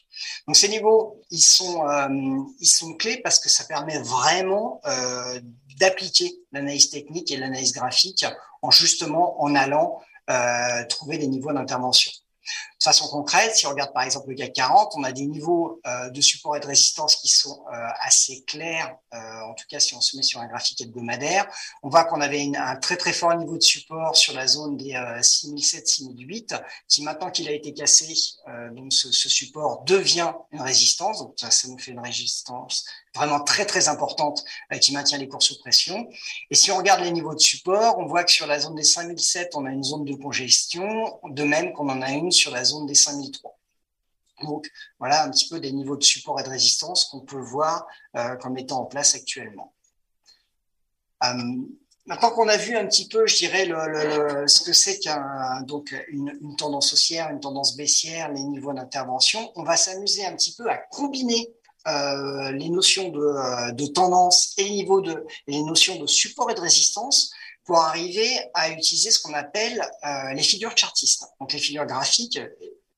Donc, 0.46 0.56
ces 0.56 0.68
niveaux, 0.68 1.20
ils 1.30 1.40
sont, 1.40 1.86
euh, 1.86 2.94
clés 2.98 3.18
parce 3.18 3.38
que 3.38 3.48
ça 3.48 3.64
permet 3.64 3.98
vraiment 3.98 4.80
euh, 4.86 5.40
d'appliquer 5.78 6.32
l'analyse 6.52 6.90
technique 6.90 7.30
et 7.30 7.36
l'analyse 7.36 7.72
graphique 7.72 8.24
en 8.62 8.70
justement 8.70 9.40
en 9.42 9.54
allant 9.54 10.00
euh, 10.28 10.84
trouver 10.86 11.18
des 11.18 11.28
niveaux 11.28 11.52
d'intervention. 11.52 12.10
De 12.80 12.84
façon 12.84 13.08
concrète, 13.08 13.54
si 13.54 13.66
on 13.66 13.70
regarde 13.70 13.92
par 13.92 14.04
exemple 14.04 14.30
le 14.30 14.36
CAC 14.36 14.54
40, 14.54 14.92
on 14.96 15.04
a 15.04 15.12
des 15.12 15.26
niveaux 15.26 15.82
euh, 15.86 16.08
de 16.08 16.20
support 16.22 16.56
et 16.56 16.60
de 16.60 16.66
résistance 16.66 17.16
qui 17.16 17.28
sont 17.28 17.62
euh, 17.70 17.86
assez 18.00 18.42
clairs, 18.46 18.96
euh, 19.12 19.18
en 19.50 19.52
tout 19.52 19.66
cas 19.68 19.78
si 19.80 19.94
on 19.94 20.00
se 20.00 20.16
met 20.16 20.22
sur 20.22 20.40
un 20.40 20.46
graphique 20.46 20.80
hebdomadaire. 20.80 21.46
On 21.82 21.90
voit 21.90 22.04
qu'on 22.04 22.22
avait 22.22 22.50
un 22.56 22.76
très 22.76 22.96
très 22.96 23.12
fort 23.12 23.36
niveau 23.36 23.58
de 23.58 23.62
support 23.62 24.16
sur 24.16 24.32
la 24.32 24.46
zone 24.46 24.78
des 24.78 24.92
6007-6008, 24.94 26.58
qui 26.88 27.02
maintenant 27.02 27.30
qu'il 27.30 27.48
a 27.48 27.52
été 27.52 27.74
cassé, 27.74 28.14
donc 28.72 28.94
ce, 28.94 29.12
support 29.12 29.84
devient 29.84 30.32
une 30.50 30.62
résistance, 30.62 31.18
donc 31.18 31.34
ça, 31.36 31.50
ça 31.50 31.68
nous 31.68 31.78
fait 31.78 31.90
une 31.90 32.00
résistance 32.00 32.86
vraiment 33.14 33.40
très 33.40 33.66
très 33.66 33.88
importante 33.88 34.44
qui 34.80 34.92
maintient 34.92 35.18
les 35.18 35.28
cours 35.28 35.42
sous 35.42 35.58
pression. 35.58 36.08
Et 36.50 36.54
si 36.54 36.70
on 36.70 36.76
regarde 36.76 37.02
les 37.02 37.10
niveaux 37.10 37.34
de 37.34 37.40
support, 37.40 37.98
on 37.98 38.06
voit 38.06 38.24
que 38.24 38.30
sur 38.30 38.46
la 38.46 38.60
zone 38.60 38.76
des 38.76 38.84
5007, 38.84 39.50
on 39.54 39.66
a 39.66 39.70
une 39.70 39.82
zone 39.82 40.04
de 40.04 40.14
congestion, 40.14 41.18
de 41.28 41.42
même 41.42 41.72
qu'on 41.72 41.88
en 41.88 42.02
a 42.02 42.10
une 42.10 42.30
sur 42.30 42.52
la 42.52 42.64
zone 42.64 42.69
des 42.86 42.94
5003. 42.94 43.56
Donc 44.42 44.70
voilà 44.98 45.24
un 45.24 45.30
petit 45.30 45.48
peu 45.48 45.60
des 45.60 45.72
niveaux 45.72 45.96
de 45.96 46.02
support 46.02 46.40
et 46.40 46.42
de 46.42 46.48
résistance 46.48 47.04
qu'on 47.04 47.20
peut 47.20 47.40
voir 47.40 47.86
euh, 48.16 48.36
comme 48.36 48.56
étant 48.56 48.80
en 48.80 48.84
place 48.86 49.14
actuellement. 49.14 49.74
Euh, 51.24 51.28
maintenant 52.06 52.30
qu'on 52.30 52.48
a 52.48 52.56
vu 52.56 52.76
un 52.76 52.86
petit 52.86 53.06
peu, 53.08 53.26
je 53.26 53.36
dirais, 53.36 53.66
ce 54.46 54.62
que 54.62 54.72
c'est 54.72 54.98
qu'un 54.98 55.60
donc 55.62 55.94
tendance 56.56 56.94
haussière, 56.94 57.30
une 57.30 57.40
tendance 57.40 57.76
baissière, 57.76 58.32
les 58.32 58.42
niveaux 58.42 58.72
d'intervention, 58.72 59.52
on 59.56 59.62
va 59.62 59.76
s'amuser 59.76 60.24
un 60.24 60.34
petit 60.34 60.54
peu 60.54 60.70
à 60.70 60.78
combiner 60.78 61.52
euh, 61.88 62.52
les 62.52 62.68
notions 62.68 63.08
de, 63.08 63.20
euh, 63.20 63.86
tendance 63.94 64.52
et 64.58 64.68
niveaux 64.68 65.00
de 65.00 65.24
les 65.46 65.62
notions 65.62 65.98
de 65.98 66.06
support 66.06 66.50
et 66.50 66.54
de 66.54 66.60
résistance 66.60 67.32
pour 67.64 67.78
arriver 67.78 68.38
à 68.54 68.70
utiliser 68.70 69.10
ce 69.10 69.20
qu'on 69.20 69.34
appelle 69.34 69.80
euh, 70.04 70.32
les 70.32 70.42
figures 70.42 70.76
chartistes. 70.76 71.24
Donc 71.40 71.52
les 71.52 71.58
figures 71.58 71.86
graphiques 71.86 72.38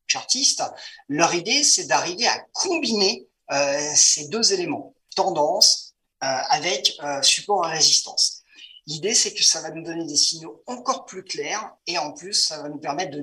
chartistes, 0.06 0.62
leur 1.08 1.34
idée 1.34 1.62
c'est 1.62 1.86
d'arriver 1.86 2.26
à 2.26 2.38
combiner 2.52 3.26
ces 3.94 4.28
deux 4.28 4.54
éléments, 4.54 4.94
tendance 5.14 5.94
avec 6.20 6.98
support 7.22 7.66
à 7.66 7.68
résistance. 7.68 8.42
L'idée, 8.86 9.14
c'est 9.14 9.32
que 9.32 9.44
ça 9.44 9.60
va 9.60 9.70
nous 9.70 9.84
donner 9.84 10.04
des 10.04 10.16
signaux 10.16 10.62
encore 10.66 11.04
plus 11.04 11.22
clairs 11.22 11.72
et 11.86 11.98
en 11.98 12.12
plus, 12.12 12.32
ça 12.32 12.60
va 12.62 12.68
nous 12.68 12.78
permettre 12.78 13.16
de 13.16 13.22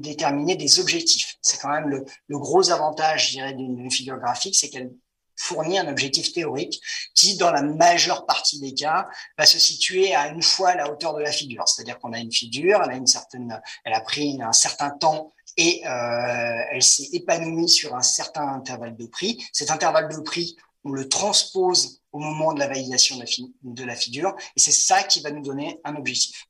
déterminer 0.00 0.56
des 0.56 0.80
objectifs. 0.80 1.36
C'est 1.40 1.60
quand 1.60 1.70
même 1.70 1.88
le, 1.88 2.38
gros 2.38 2.70
avantage, 2.70 3.28
je 3.28 3.32
dirais, 3.34 3.54
d'une 3.54 3.90
figure 3.90 4.18
graphique, 4.18 4.56
c'est 4.56 4.70
qu'elle 4.70 4.90
fournit 5.38 5.78
un 5.78 5.88
objectif 5.88 6.32
théorique 6.32 6.80
qui, 7.14 7.36
dans 7.36 7.50
la 7.50 7.62
majeure 7.62 8.26
partie 8.26 8.60
des 8.60 8.74
cas, 8.74 9.08
va 9.38 9.46
se 9.46 9.58
situer 9.58 10.14
à 10.14 10.28
une 10.28 10.42
fois 10.42 10.74
la 10.74 10.90
hauteur 10.90 11.14
de 11.14 11.20
la 11.20 11.32
figure. 11.32 11.66
C'est-à-dire 11.68 11.98
qu'on 11.98 12.12
a 12.12 12.18
une 12.18 12.32
figure, 12.32 12.82
elle 12.84 12.90
a 12.90 12.96
une 12.96 13.06
certaine, 13.06 13.60
elle 13.84 13.94
a 13.94 14.00
pris 14.00 14.38
un 14.42 14.52
certain 14.52 14.90
temps 14.90 15.32
et 15.56 15.82
euh, 15.86 16.62
elle 16.70 16.82
s'est 16.82 17.08
épanouie 17.12 17.68
sur 17.68 17.94
un 17.94 18.02
certain 18.02 18.46
intervalle 18.48 18.96
de 18.96 19.06
prix. 19.06 19.44
Cet 19.52 19.70
intervalle 19.70 20.08
de 20.08 20.20
prix, 20.20 20.56
on 20.84 20.90
le 20.90 21.08
transpose 21.08 22.00
au 22.12 22.18
moment 22.18 22.52
de 22.52 22.60
la 22.60 22.68
validation 22.68 23.16
de 23.16 23.84
la, 23.84 23.94
figure, 23.94 24.34
et 24.56 24.60
c'est 24.60 24.72
ça 24.72 25.02
qui 25.02 25.20
va 25.20 25.30
nous 25.30 25.42
donner 25.42 25.80
un 25.84 25.96
objectif. 25.96 26.46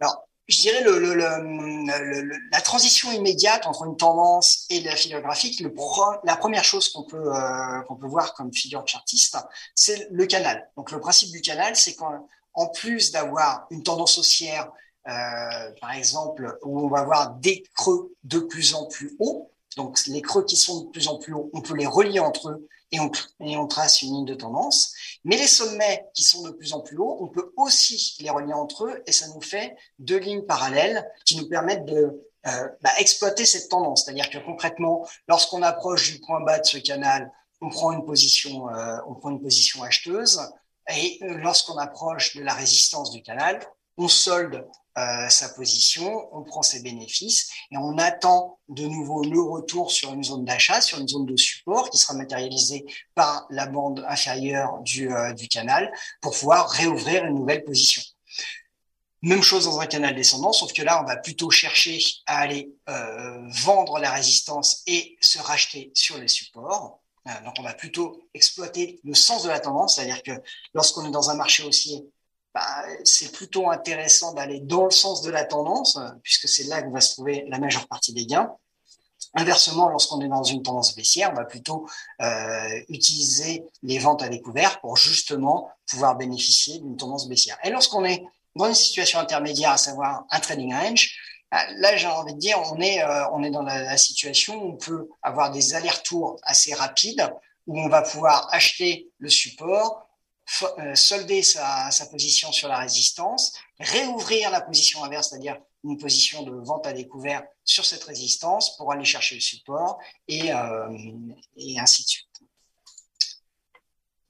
Alors, 0.00 0.28
je 0.48 0.60
dirais 0.60 0.82
le, 0.82 1.14
la 2.50 2.60
transition 2.60 3.12
immédiate 3.12 3.66
entre 3.66 3.84
une 3.84 3.96
tendance 3.96 4.66
et 4.70 4.80
la 4.80 4.96
figure 4.96 5.20
graphique, 5.20 5.62
la 6.24 6.36
première 6.36 6.64
chose 6.64 6.88
qu'on 6.88 7.04
peut, 7.04 7.34
euh, 7.34 7.80
qu'on 7.82 7.96
peut 7.96 8.08
voir 8.08 8.34
comme 8.34 8.52
figure 8.52 8.86
chartiste, 8.86 9.36
c'est 9.74 10.08
le 10.10 10.26
canal. 10.26 10.68
Donc 10.76 10.90
le 10.90 11.00
principe 11.00 11.30
du 11.30 11.40
canal, 11.40 11.76
c'est 11.76 11.94
qu'en 11.94 12.68
plus 12.74 13.12
d'avoir 13.12 13.66
une 13.70 13.82
tendance 13.82 14.18
haussière, 14.18 14.70
euh, 15.08 15.70
par 15.80 15.92
exemple, 15.92 16.58
où 16.62 16.80
on 16.80 16.88
va 16.88 17.00
avoir 17.00 17.30
des 17.34 17.62
creux 17.74 18.12
de 18.24 18.40
plus 18.40 18.74
en 18.74 18.86
plus 18.86 19.16
hauts, 19.20 19.51
donc 19.76 19.98
les 20.06 20.22
creux 20.22 20.44
qui 20.44 20.56
sont 20.56 20.84
de 20.84 20.90
plus 20.90 21.08
en 21.08 21.18
plus 21.18 21.32
hauts, 21.32 21.50
on 21.52 21.60
peut 21.60 21.74
les 21.74 21.86
relier 21.86 22.20
entre 22.20 22.50
eux 22.50 22.68
et 22.90 23.00
on, 23.00 23.10
et 23.40 23.56
on 23.56 23.66
trace 23.66 24.02
une 24.02 24.12
ligne 24.12 24.24
de 24.24 24.34
tendance. 24.34 24.94
Mais 25.24 25.36
les 25.36 25.46
sommets 25.46 26.06
qui 26.14 26.22
sont 26.22 26.42
de 26.42 26.50
plus 26.50 26.72
en 26.72 26.80
plus 26.80 26.98
hauts, 26.98 27.18
on 27.20 27.28
peut 27.28 27.52
aussi 27.56 28.16
les 28.20 28.30
relier 28.30 28.52
entre 28.52 28.86
eux 28.86 29.02
et 29.06 29.12
ça 29.12 29.28
nous 29.28 29.40
fait 29.40 29.76
deux 29.98 30.18
lignes 30.18 30.42
parallèles 30.42 31.08
qui 31.24 31.36
nous 31.36 31.48
permettent 31.48 31.86
de 31.86 32.22
euh, 32.46 32.68
bah, 32.82 32.90
exploiter 32.98 33.46
cette 33.46 33.68
tendance. 33.68 34.04
C'est-à-dire 34.04 34.28
que 34.28 34.38
concrètement, 34.38 35.06
lorsqu'on 35.28 35.62
approche 35.62 36.12
du 36.12 36.20
point 36.20 36.40
bas 36.40 36.58
de 36.58 36.66
ce 36.66 36.78
canal, 36.78 37.32
on 37.60 37.70
prend 37.70 37.92
une 37.92 38.04
position, 38.04 38.68
euh, 38.68 38.98
on 39.06 39.14
prend 39.14 39.30
une 39.30 39.40
position 39.40 39.82
acheteuse 39.82 40.40
et 40.90 41.18
euh, 41.22 41.36
lorsqu'on 41.38 41.78
approche 41.78 42.36
de 42.36 42.42
la 42.42 42.54
résistance 42.54 43.10
du 43.10 43.22
canal, 43.22 43.60
on 43.96 44.08
solde 44.08 44.66
euh, 44.98 45.28
sa 45.30 45.48
position, 45.48 46.28
on 46.32 46.42
prend 46.42 46.60
ses 46.60 46.82
bénéfices 46.82 47.50
et 47.70 47.78
on 47.78 47.96
attend 47.96 48.58
de 48.68 48.84
nouveau 48.84 49.24
le 49.24 49.40
retour 49.40 49.90
sur 49.90 50.12
une 50.12 50.22
zone 50.22 50.44
d'achat, 50.44 50.82
sur 50.82 50.98
une 50.98 51.08
zone 51.08 51.24
de 51.24 51.36
support 51.36 51.88
qui 51.88 51.96
sera 51.96 52.12
matérialisée 52.12 52.84
par 53.14 53.46
la 53.48 53.66
bande 53.66 54.04
inférieure 54.06 54.80
du, 54.82 55.10
euh, 55.10 55.32
canal 55.50 55.90
pour 56.20 56.36
pouvoir 56.36 56.68
réouvrir 56.68 57.24
une 57.24 57.36
nouvelle 57.36 57.64
position. 57.64 58.02
Même 59.22 59.42
chose 59.42 59.64
dans 59.64 59.80
un 59.80 59.86
canal 59.86 60.14
descendant, 60.14 60.52
sauf 60.52 60.74
que 60.74 60.82
là, 60.82 61.02
on 61.02 61.06
va 61.06 61.16
plutôt 61.16 61.50
chercher 61.50 61.98
à 62.26 62.40
aller 62.40 62.70
euh, 62.90 63.38
vendre 63.64 63.98
la 63.98 64.10
résistance 64.10 64.82
et 64.86 65.16
se 65.22 65.38
racheter 65.38 65.90
sur 65.94 66.18
les 66.18 66.28
supports. 66.28 67.00
Donc, 67.44 67.54
on 67.60 67.62
va 67.62 67.72
plutôt 67.72 68.28
exploiter 68.34 69.00
le 69.04 69.14
sens 69.14 69.44
de 69.44 69.48
la 69.48 69.60
tendance, 69.60 69.94
c'est-à-dire 69.94 70.24
que 70.24 70.32
lorsqu'on 70.74 71.06
est 71.06 71.12
dans 71.12 71.30
un 71.30 71.36
marché 71.36 71.62
haussier, 71.62 72.04
bah, 72.54 72.84
c'est 73.04 73.32
plutôt 73.32 73.70
intéressant 73.70 74.34
d'aller 74.34 74.60
dans 74.60 74.84
le 74.84 74.90
sens 74.90 75.22
de 75.22 75.30
la 75.30 75.44
tendance, 75.44 75.98
puisque 76.22 76.48
c'est 76.48 76.64
là 76.64 76.82
qu'on 76.82 76.90
va 76.90 77.00
se 77.00 77.12
trouver 77.12 77.44
la 77.48 77.58
majeure 77.58 77.86
partie 77.88 78.12
des 78.12 78.26
gains. 78.26 78.54
Inversement, 79.34 79.88
lorsqu'on 79.88 80.20
est 80.20 80.28
dans 80.28 80.42
une 80.42 80.62
tendance 80.62 80.94
baissière, 80.94 81.30
on 81.32 81.36
va 81.36 81.46
plutôt 81.46 81.88
euh, 82.20 82.80
utiliser 82.88 83.64
les 83.82 83.98
ventes 83.98 84.22
à 84.22 84.28
découvert 84.28 84.80
pour 84.80 84.96
justement 84.96 85.70
pouvoir 85.86 86.16
bénéficier 86.16 86.80
d'une 86.80 86.96
tendance 86.96 87.28
baissière. 87.28 87.56
Et 87.64 87.70
lorsqu'on 87.70 88.04
est 88.04 88.22
dans 88.54 88.66
une 88.66 88.74
situation 88.74 89.18
intermédiaire, 89.18 89.70
à 89.70 89.78
savoir 89.78 90.26
un 90.30 90.40
trading 90.40 90.74
range, 90.74 91.16
bah, 91.50 91.64
là, 91.76 91.96
j'ai 91.96 92.08
envie 92.08 92.34
de 92.34 92.38
dire, 92.38 92.58
on 92.72 92.80
est, 92.80 93.02
euh, 93.02 93.28
on 93.32 93.42
est 93.42 93.50
dans 93.50 93.62
la, 93.62 93.96
situation 93.96 94.62
où 94.62 94.72
on 94.72 94.76
peut 94.76 95.08
avoir 95.22 95.50
des 95.50 95.74
allers-retours 95.74 96.36
assez 96.42 96.74
rapides, 96.74 97.30
où 97.66 97.80
on 97.80 97.88
va 97.88 98.02
pouvoir 98.02 98.48
acheter 98.52 99.08
le 99.18 99.30
support, 99.30 100.01
solder 100.46 101.42
sa, 101.42 101.90
position 102.10 102.52
sur 102.52 102.68
la 102.68 102.78
résistance, 102.78 103.52
réouvrir 103.78 104.50
la 104.50 104.60
position 104.60 105.02
inverse, 105.04 105.30
c'est-à-dire 105.30 105.58
une 105.84 105.98
position 105.98 106.42
de 106.42 106.52
vente 106.52 106.86
à 106.86 106.92
découvert 106.92 107.42
sur 107.64 107.84
cette 107.84 108.04
résistance 108.04 108.76
pour 108.76 108.92
aller 108.92 109.04
chercher 109.04 109.36
le 109.36 109.40
support 109.40 109.98
et, 110.28 110.52
euh, 110.52 110.88
et 111.56 111.78
ainsi 111.78 112.04
de 112.04 112.08
suite. 112.08 112.28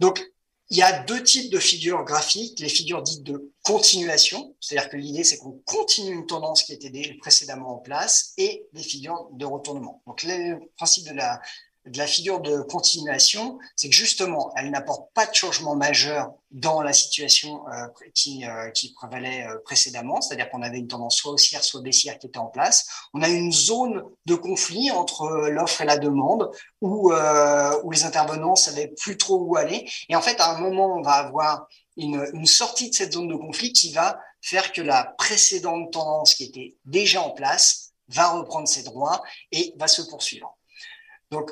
Donc, 0.01 0.23
il 0.71 0.79
y 0.79 0.83
a 0.83 1.03
deux 1.03 1.23
types 1.23 1.53
de 1.53 1.59
figures 1.59 2.03
graphiques, 2.03 2.59
les 2.59 2.71
figures 2.71 3.03
dites 3.03 3.23
de 3.23 3.53
continuation, 3.63 4.57
c'est-à-dire 4.59 4.89
que 4.89 4.97
l'idée 4.97 5.23
c'est 5.23 5.37
qu'on 5.37 5.61
continue 5.67 6.15
une 6.15 6.27
tendance 6.27 6.63
qui 6.63 6.73
était 6.73 7.15
précédemment 7.21 7.75
en 7.75 7.79
place, 7.79 8.33
et 8.39 8.67
les 8.73 8.83
figures 8.83 9.29
de 9.33 9.45
retournement. 9.45 10.03
Donc 10.07 10.23
le 10.23 10.59
principe 10.77 11.07
de 11.07 11.13
la, 11.13 11.43
de 11.87 11.99
la 11.99 12.07
figure 12.07 12.41
de 12.41 12.63
continuation, 12.63 13.59
c'est 13.75 13.89
que 13.89 13.95
justement, 13.95 14.53
elle 14.57 14.71
n'apporte 14.71 15.13
pas 15.15 15.27
de 15.27 15.35
changement 15.35 15.75
majeur 15.75 16.33
dans 16.53 16.81
la 16.81 16.93
situation 16.93 17.65
euh, 17.69 17.89
qui, 18.15 18.45
euh, 18.47 18.71
qui 18.71 18.93
prévalait 18.93 19.45
euh, 19.47 19.59
précédemment, 19.65 20.21
c'est-à-dire 20.21 20.49
qu'on 20.51 20.63
avait 20.63 20.79
une 20.79 20.87
tendance 20.87 21.17
soit 21.17 21.33
haussière, 21.33 21.65
soit 21.65 21.81
baissière 21.81 22.19
qui 22.19 22.29
était 22.29 22.39
en 22.39 22.47
place. 22.47 22.87
On 23.15 23.23
a 23.23 23.29
une 23.29 23.53
zone 23.53 24.05
de 24.27 24.35
conflit 24.37 24.91
entre 24.93 25.49
l'offre 25.49 25.81
et 25.81 25.85
la 25.85 25.99
demande 25.99 26.51
où, 26.81 27.13
où 27.13 27.91
les 27.91 28.05
intervenants 28.05 28.57
savaient 28.57 28.89
plus 28.89 29.17
trop 29.17 29.39
où 29.39 29.57
aller. 29.57 29.91
Et 30.09 30.15
en 30.15 30.23
fait, 30.23 30.41
à 30.41 30.51
un 30.51 30.61
moment, 30.61 30.97
on 30.97 31.03
va 31.03 31.15
avoir 31.15 31.67
une, 31.97 32.25
une 32.33 32.47
sortie 32.47 32.91
de 32.91 32.95
cette 32.95 33.13
zone 33.13 33.29
de 33.29 33.35
conflit 33.35 33.73
qui 33.73 33.93
va 33.93 34.21
faire 34.41 34.73
que 34.73 34.83
la 34.83 35.15
précédente 35.19 35.93
tendance 35.93 36.35
qui 36.35 36.45
était 36.45 36.77
déjà 36.85 37.23
en 37.23 37.31
place 37.31 37.93
va 38.09 38.31
reprendre 38.31 38.69
ses 38.69 38.83
droits 38.83 39.23
et 39.51 39.75
va 39.77 39.89
se 39.89 40.03
poursuivre. 40.03 40.57
Donc, 41.31 41.51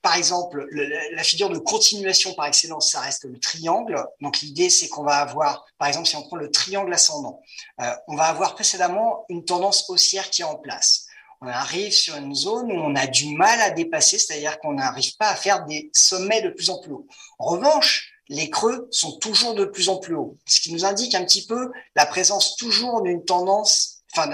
par 0.00 0.14
exemple, 0.14 0.66
la 0.70 1.22
figure 1.24 1.50
de 1.50 1.58
continuation 1.58 2.32
par 2.34 2.46
excellence, 2.46 2.90
ça 2.92 3.00
reste 3.00 3.24
le 3.24 3.38
triangle. 3.38 4.04
Donc 4.20 4.40
l'idée, 4.40 4.70
c'est 4.70 4.88
qu'on 4.88 5.02
va 5.02 5.16
avoir, 5.16 5.66
par 5.76 5.88
exemple, 5.88 6.06
si 6.06 6.16
on 6.16 6.22
prend 6.22 6.36
le 6.36 6.50
triangle 6.50 6.92
ascendant, 6.92 7.40
euh, 7.80 7.90
on 8.06 8.14
va 8.14 8.24
avoir 8.24 8.54
précédemment 8.54 9.24
une 9.28 9.44
tendance 9.44 9.90
haussière 9.90 10.30
qui 10.30 10.42
est 10.42 10.46
en 10.46 10.56
place. 10.56 11.06
On 11.40 11.48
arrive 11.48 11.92
sur 11.92 12.16
une 12.16 12.34
zone 12.34 12.70
où 12.70 12.76
on 12.76 12.94
a 12.94 13.06
du 13.06 13.34
mal 13.36 13.60
à 13.60 13.70
dépasser, 13.70 14.18
c'est-à-dire 14.18 14.58
qu'on 14.60 14.74
n'arrive 14.74 15.16
pas 15.16 15.28
à 15.28 15.36
faire 15.36 15.64
des 15.66 15.90
sommets 15.92 16.42
de 16.42 16.50
plus 16.50 16.70
en 16.70 16.80
plus 16.80 16.92
hauts. 16.92 17.06
En 17.38 17.46
revanche, 17.46 18.12
les 18.28 18.50
creux 18.50 18.88
sont 18.90 19.18
toujours 19.18 19.54
de 19.54 19.64
plus 19.64 19.88
en 19.88 19.96
plus 19.96 20.14
hauts, 20.14 20.36
ce 20.46 20.60
qui 20.60 20.72
nous 20.72 20.84
indique 20.84 21.14
un 21.14 21.24
petit 21.24 21.46
peu 21.46 21.70
la 21.96 22.06
présence 22.06 22.56
toujours 22.56 23.02
d'une 23.02 23.24
tendance 23.24 23.97
enfin, 24.12 24.30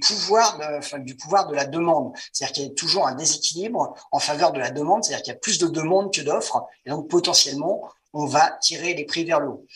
pouvoir, 0.00 0.58
du 1.00 1.16
pouvoir 1.16 1.46
de 1.48 1.54
la 1.54 1.64
demande. 1.64 2.12
C'est-à-dire 2.32 2.54
qu'il 2.54 2.64
y 2.64 2.66
a 2.66 2.74
toujours 2.74 3.06
un 3.06 3.14
déséquilibre 3.14 3.94
en 4.12 4.18
faveur 4.18 4.52
de 4.52 4.58
la 4.58 4.70
demande, 4.70 5.04
c'est-à-dire 5.04 5.22
qu'il 5.22 5.32
y 5.32 5.36
a 5.36 5.40
plus 5.40 5.58
de 5.58 5.68
demandes 5.68 6.12
que 6.12 6.20
d'offres, 6.20 6.66
et 6.84 6.90
donc 6.90 7.08
potentiellement, 7.08 7.88
on 8.12 8.26
va 8.26 8.50
tirer 8.60 8.94
les 8.94 9.04
prix 9.04 9.24
vers 9.24 9.40
le 9.40 9.48
haut. 9.48 9.66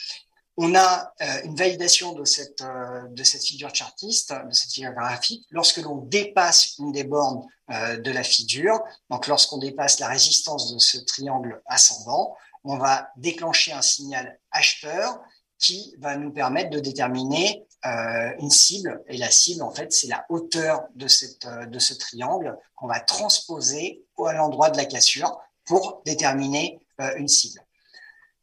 On 0.56 0.74
a 0.76 1.12
euh, 1.20 1.42
une 1.44 1.56
validation 1.56 2.12
de 2.12 2.24
cette, 2.24 2.62
euh, 2.62 3.08
de 3.08 3.24
cette 3.24 3.44
figure 3.44 3.74
chartiste, 3.74 4.32
de 4.32 4.52
cette 4.52 4.72
figure 4.72 4.92
graphique, 4.92 5.44
lorsque 5.50 5.78
l'on 5.78 5.96
dépasse 5.96 6.78
une 6.78 6.92
des 6.92 7.02
bornes 7.02 7.44
euh, 7.72 7.96
de 7.96 8.10
la 8.12 8.22
figure, 8.22 8.80
donc 9.10 9.26
lorsqu'on 9.26 9.58
dépasse 9.58 9.98
la 9.98 10.06
résistance 10.06 10.72
de 10.72 10.78
ce 10.78 10.98
triangle 10.98 11.60
ascendant, 11.66 12.36
on 12.62 12.76
va 12.76 13.08
déclencher 13.16 13.72
un 13.72 13.82
signal 13.82 14.38
acheteur 14.52 15.18
qui 15.58 15.94
va 15.98 16.16
nous 16.16 16.32
permettre 16.32 16.70
de 16.70 16.78
déterminer 16.78 17.64
une 17.84 18.50
cible. 18.50 19.02
Et 19.08 19.16
la 19.16 19.30
cible, 19.30 19.62
en 19.62 19.70
fait, 19.70 19.92
c'est 19.92 20.06
la 20.06 20.24
hauteur 20.28 20.84
de, 20.94 21.06
cette, 21.06 21.44
euh, 21.44 21.66
de 21.66 21.78
ce 21.78 21.94
triangle 21.94 22.56
qu'on 22.74 22.86
va 22.86 23.00
transposer 23.00 24.04
à 24.24 24.32
l'endroit 24.32 24.70
de 24.70 24.76
la 24.76 24.86
cassure 24.86 25.38
pour 25.64 26.02
déterminer 26.06 26.80
euh, 27.00 27.14
une 27.16 27.28
cible. 27.28 27.60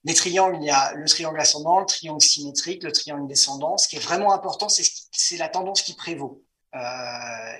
Les 0.04 0.14
triangles, 0.14 0.58
il 0.60 0.66
y 0.66 0.70
a 0.70 0.94
le 0.94 1.08
triangle 1.08 1.40
ascendant, 1.40 1.80
le 1.80 1.86
triangle 1.86 2.22
symétrique, 2.22 2.84
le 2.84 2.92
triangle 2.92 3.28
descendant. 3.28 3.78
Ce 3.78 3.88
qui 3.88 3.98
est 3.98 4.00
vraiment 4.00 4.34
important, 4.34 4.68
c'est 4.70 5.38
la 5.38 5.48
tendance 5.48 5.84
qui 5.84 5.94
prévaut 5.94 6.44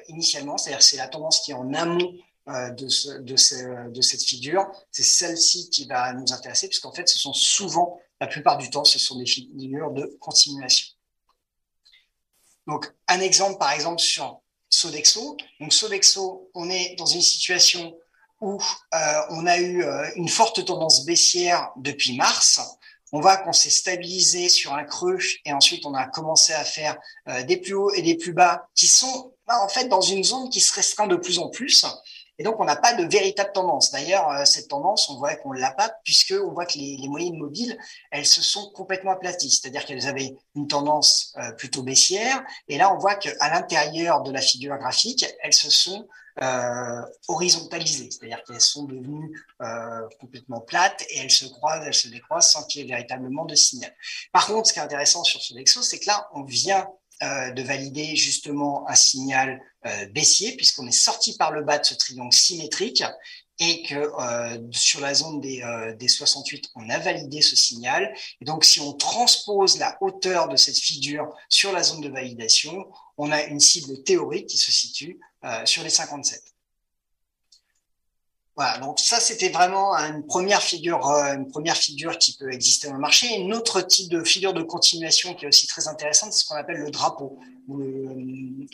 initialement, 0.08 0.58
c'est-à-dire 0.58 0.82
c'est 0.82 0.98
la 0.98 1.08
tendance 1.08 1.42
qui 1.42 1.52
est 1.52 1.54
en 1.54 1.72
amont 1.76 2.14
de, 2.48 2.88
ce, 2.88 3.10
de, 3.20 3.90
de, 3.92 4.02
cette 4.02 4.24
figure. 4.24 4.66
C'est 4.90 5.04
celle-ci 5.04 5.70
qui 5.70 5.86
va 5.86 6.14
nous 6.14 6.34
intéresser, 6.34 6.68
puisqu'en 6.68 6.92
fait, 6.92 7.08
ce 7.08 7.20
sont 7.20 7.34
souvent, 7.34 8.00
la 8.20 8.26
plupart 8.26 8.58
du 8.58 8.72
temps, 8.72 8.86
ce 8.86 8.98
sont 8.98 9.20
des 9.20 9.28
figures 9.28 9.92
de 9.92 10.18
continuation. 10.20 10.91
Donc, 12.68 12.92
un 13.08 13.20
exemple, 13.20 13.58
par 13.58 13.72
exemple, 13.72 14.00
sur 14.00 14.42
Sodexo. 14.70 15.38
Donc, 15.60 15.74
Sodexo, 15.74 16.50
on 16.54 16.70
est 16.70 16.96
dans 16.98 17.06
une 17.06 17.22
situation 17.22 17.96
où 18.42 18.60
euh, 18.94 19.22
on 19.30 19.46
a 19.46 19.58
eu 19.58 19.84
euh, 19.84 20.10
une 20.16 20.30
forte 20.30 20.66
tendance 20.66 21.06
baissière 21.06 21.72
depuis 21.78 22.16
mars. 22.18 22.62
On 23.14 23.20
voit 23.20 23.38
qu'on 23.38 23.54
s'est 23.54 23.70
stabilisé 23.70 24.50
sur 24.50 24.74
un 24.74 24.84
creux 24.84 25.20
et 25.46 25.54
ensuite 25.54 25.86
on 25.86 25.94
a 25.94 26.08
commencé 26.08 26.54
à 26.54 26.64
faire 26.64 26.98
euh, 27.28 27.44
des 27.44 27.58
plus 27.58 27.74
hauts 27.74 27.94
et 27.94 28.02
des 28.02 28.16
plus 28.16 28.34
bas 28.34 28.68
qui 28.74 28.88
sont 28.88 29.34
bah, 29.46 29.62
en 29.62 29.68
fait 29.68 29.90
dans 29.90 30.02
une 30.02 30.24
zone 30.24 30.50
qui 30.50 30.62
se 30.62 30.74
restreint 30.74 31.08
de 31.08 31.18
plus 31.18 31.38
en 31.38 31.50
plus. 31.50 31.86
Et 32.42 32.44
donc, 32.44 32.60
on 32.60 32.66
n'a 32.66 32.76
pas 32.76 32.96
de 32.96 33.04
véritable 33.04 33.52
tendance. 33.54 33.92
D'ailleurs, 33.92 34.28
euh, 34.32 34.46
cette 34.46 34.68
tendance, 34.68 35.08
on 35.12 35.20
voit 35.20 35.36
qu'on 35.36 35.54
ne 35.54 35.60
l'a 35.60 35.70
pas 35.70 35.94
puisque 36.04 36.34
on 36.34 36.52
voit 36.54 36.66
que 36.66 36.80
les, 36.80 37.08
moyennes 37.08 37.38
mobiles, 37.38 37.78
elles 38.10 38.26
se 38.26 38.42
sont 38.42 38.72
complètement 38.72 39.12
aplaties. 39.12 39.52
C'est-à-dire 39.52 39.86
qu'elles 39.86 40.08
avaient 40.08 40.34
une 40.56 40.68
tendance 40.68 41.36
euh, 41.38 41.52
plutôt 41.52 41.84
baissière. 41.84 42.42
Et 42.68 42.80
là, 42.80 42.92
on 42.92 42.98
voit 42.98 43.14
qu'à 43.14 43.48
l'intérieur 43.52 44.24
de 44.24 44.32
la 44.32 44.42
figure 44.42 44.76
graphique, 44.80 45.24
elles 45.44 45.54
se 45.54 45.70
sont 45.70 46.08
euh, 46.42 47.02
horizontalisées, 47.28 48.10
c'est-à-dire 48.10 48.42
qu'elles 48.44 48.60
sont 48.60 48.86
devenues 48.86 49.40
complètement 50.20 50.62
plates 50.62 51.04
et 51.12 51.20
elles 51.20 51.30
se 51.30 51.46
croisent, 51.46 51.86
elles 51.86 51.94
se 51.94 52.08
décroisent 52.08 52.50
sans 52.50 52.64
qu'il 52.64 52.82
y 52.82 52.86
ait 52.86 52.88
véritablement 52.88 53.46
de 53.46 53.54
signal. 53.54 53.94
Par 54.32 54.48
contre, 54.48 54.68
ce 54.68 54.74
qui 54.74 54.80
est 54.80 54.82
intéressant 54.82 55.24
sur 55.24 55.44
ce 55.44 55.54
Lexo, 55.54 55.84
c'est 55.84 56.00
que 56.00 56.08
là, 56.08 56.28
on 56.34 56.42
vient 56.42 56.88
de 57.22 57.62
valider 57.62 58.16
justement 58.16 58.88
un 58.90 58.96
signal 58.96 59.62
euh, 59.86 60.06
baissier 60.08 60.56
puisqu'on 60.56 60.88
est 60.88 60.92
sorti 60.92 61.38
par 61.38 61.52
le 61.52 61.64
bas 61.64 61.78
de 61.78 61.86
ce 61.86 61.94
triangle 61.94 62.34
symétrique 62.34 63.04
et 63.62 63.84
que 63.84 63.96
euh, 63.96 64.58
sur 64.72 65.02
la 65.02 65.14
zone 65.14 65.40
des, 65.40 65.62
euh, 65.62 65.96
des 65.96 66.08
68, 66.08 66.72
on 66.76 66.90
a 66.90 66.98
validé 66.98 67.42
ce 67.42 67.56
signal. 67.56 68.12
Et 68.42 68.46
donc, 68.46 68.66
si 68.66 68.80
on 68.80 68.94
transpose 68.94 69.78
la 69.78 69.98
hauteur 70.02 70.50
de 70.50 70.56
cette 70.56 70.80
figure 70.80 71.32
sur 71.48 71.72
la 71.72 71.84
zone 71.84 72.02
de 72.02 72.10
validation, 72.10 72.88
on 73.18 73.32
a 73.32 73.44
une 73.44 73.60
cible 73.60 74.02
théorique 74.04 74.48
qui 74.48 74.58
se 74.58 74.72
situe 74.72 75.20
euh, 75.44 75.64
sur 75.66 75.84
les 75.84 75.92
57. 75.92 76.42
Voilà, 78.58 78.80
donc 78.80 79.00
ça 79.00 79.22
c'était 79.22 79.48
vraiment 79.48 79.94
une 79.96 80.26
première 80.26 80.62
figure, 80.62 81.08
euh, 81.08 81.36
une 81.36 81.48
première 81.48 81.78
figure 81.78 82.18
qui 82.18 82.36
peut 82.36 82.52
exister 82.52 82.88
dans 82.88 82.96
le 82.96 83.00
marché. 83.00 83.34
Une 83.36 83.54
autre 83.54 83.82
type 83.82 84.12
de 84.12 84.24
figure 84.26 84.54
de 84.54 84.62
continuation 84.62 85.34
qui 85.34 85.46
est 85.46 85.48
aussi 85.48 85.68
très 85.68 85.88
intéressante, 85.88 86.34
c'est 86.34 86.44
ce 86.44 86.50
qu'on 86.50 86.58
appelle 86.58 86.80
le 86.80 86.92
drapeau, 86.92 87.40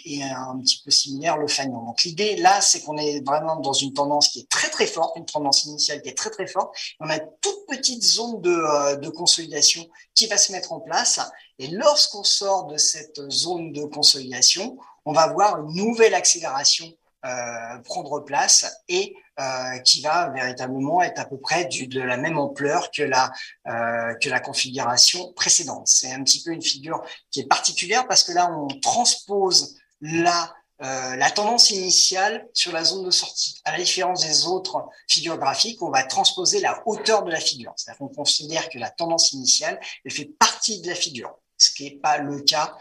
et 0.05 0.23
un 0.23 0.57
petit 0.59 0.81
peu 0.83 0.89
similaire 0.89 1.37
le 1.37 1.47
fanion. 1.47 1.85
Donc 1.85 2.03
l'idée 2.03 2.37
là, 2.37 2.59
c'est 2.61 2.81
qu'on 2.81 2.97
est 2.97 3.23
vraiment 3.23 3.57
dans 3.57 3.73
une 3.73 3.93
tendance 3.93 4.29
qui 4.29 4.39
est 4.39 4.49
très 4.49 4.69
très 4.69 4.87
forte, 4.87 5.15
une 5.15 5.25
tendance 5.25 5.65
initiale 5.65 6.01
qui 6.01 6.09
est 6.09 6.17
très 6.17 6.31
très 6.31 6.47
forte. 6.47 6.75
On 6.99 7.07
a 7.09 7.17
une 7.17 7.29
toute 7.41 7.67
petite 7.67 8.03
zone 8.03 8.41
de, 8.41 8.49
euh, 8.49 8.95
de 8.95 9.09
consolidation 9.09 9.87
qui 10.15 10.25
va 10.25 10.37
se 10.37 10.51
mettre 10.51 10.73
en 10.73 10.79
place. 10.79 11.19
Et 11.59 11.67
lorsqu'on 11.67 12.23
sort 12.23 12.65
de 12.65 12.77
cette 12.77 13.21
zone 13.29 13.73
de 13.73 13.83
consolidation, 13.83 14.77
on 15.05 15.13
va 15.13 15.27
voir 15.27 15.59
une 15.61 15.75
nouvelle 15.75 16.15
accélération 16.15 16.91
euh, 17.27 17.79
prendre 17.83 18.21
place 18.21 18.65
et 18.87 19.13
euh, 19.39 19.79
qui 19.79 20.01
va 20.01 20.29
véritablement 20.29 21.01
être 21.01 21.19
à 21.19 21.25
peu 21.25 21.37
près 21.37 21.65
de 21.65 21.99
la 21.99 22.15
même 22.15 22.37
ampleur 22.37 22.89
que 22.89 23.01
la, 23.01 23.31
euh, 23.67 24.13
que 24.21 24.29
la 24.29 24.39
configuration 24.39 25.33
précédente. 25.33 25.87
C'est 25.87 26.11
un 26.13 26.23
petit 26.23 26.41
peu 26.41 26.51
une 26.51 26.61
figure 26.61 27.03
qui 27.29 27.41
est 27.41 27.47
particulière 27.47 28.07
parce 28.07 28.23
que 28.23 28.31
là, 28.31 28.49
on 28.51 28.67
transpose 28.79 29.75
la, 29.99 30.53
la 30.79 31.31
tendance 31.31 31.71
initiale 31.71 32.47
sur 32.53 32.71
la 32.71 32.83
zone 32.83 33.03
de 33.03 33.11
sortie. 33.11 33.59
À 33.65 33.73
la 33.73 33.79
différence 33.79 34.25
des 34.25 34.45
autres 34.45 34.85
figures 35.09 35.37
graphiques, 35.37 35.81
on 35.81 35.89
va 35.89 36.03
transposer 36.03 36.61
la 36.61 36.81
hauteur 36.85 37.23
de 37.23 37.31
la 37.31 37.39
figure. 37.39 37.73
C'est-à-dire 37.75 37.99
qu'on 37.99 38.13
considère 38.13 38.69
que 38.69 38.77
la 38.77 38.91
tendance 38.91 39.33
initiale, 39.33 39.79
elle 40.05 40.11
fait 40.11 40.31
partie 40.39 40.79
de 40.81 40.87
la 40.87 40.95
figure, 40.95 41.35
ce 41.57 41.71
qui 41.71 41.85
n'est 41.85 41.99
pas 41.99 42.19
le 42.19 42.41
cas 42.41 42.77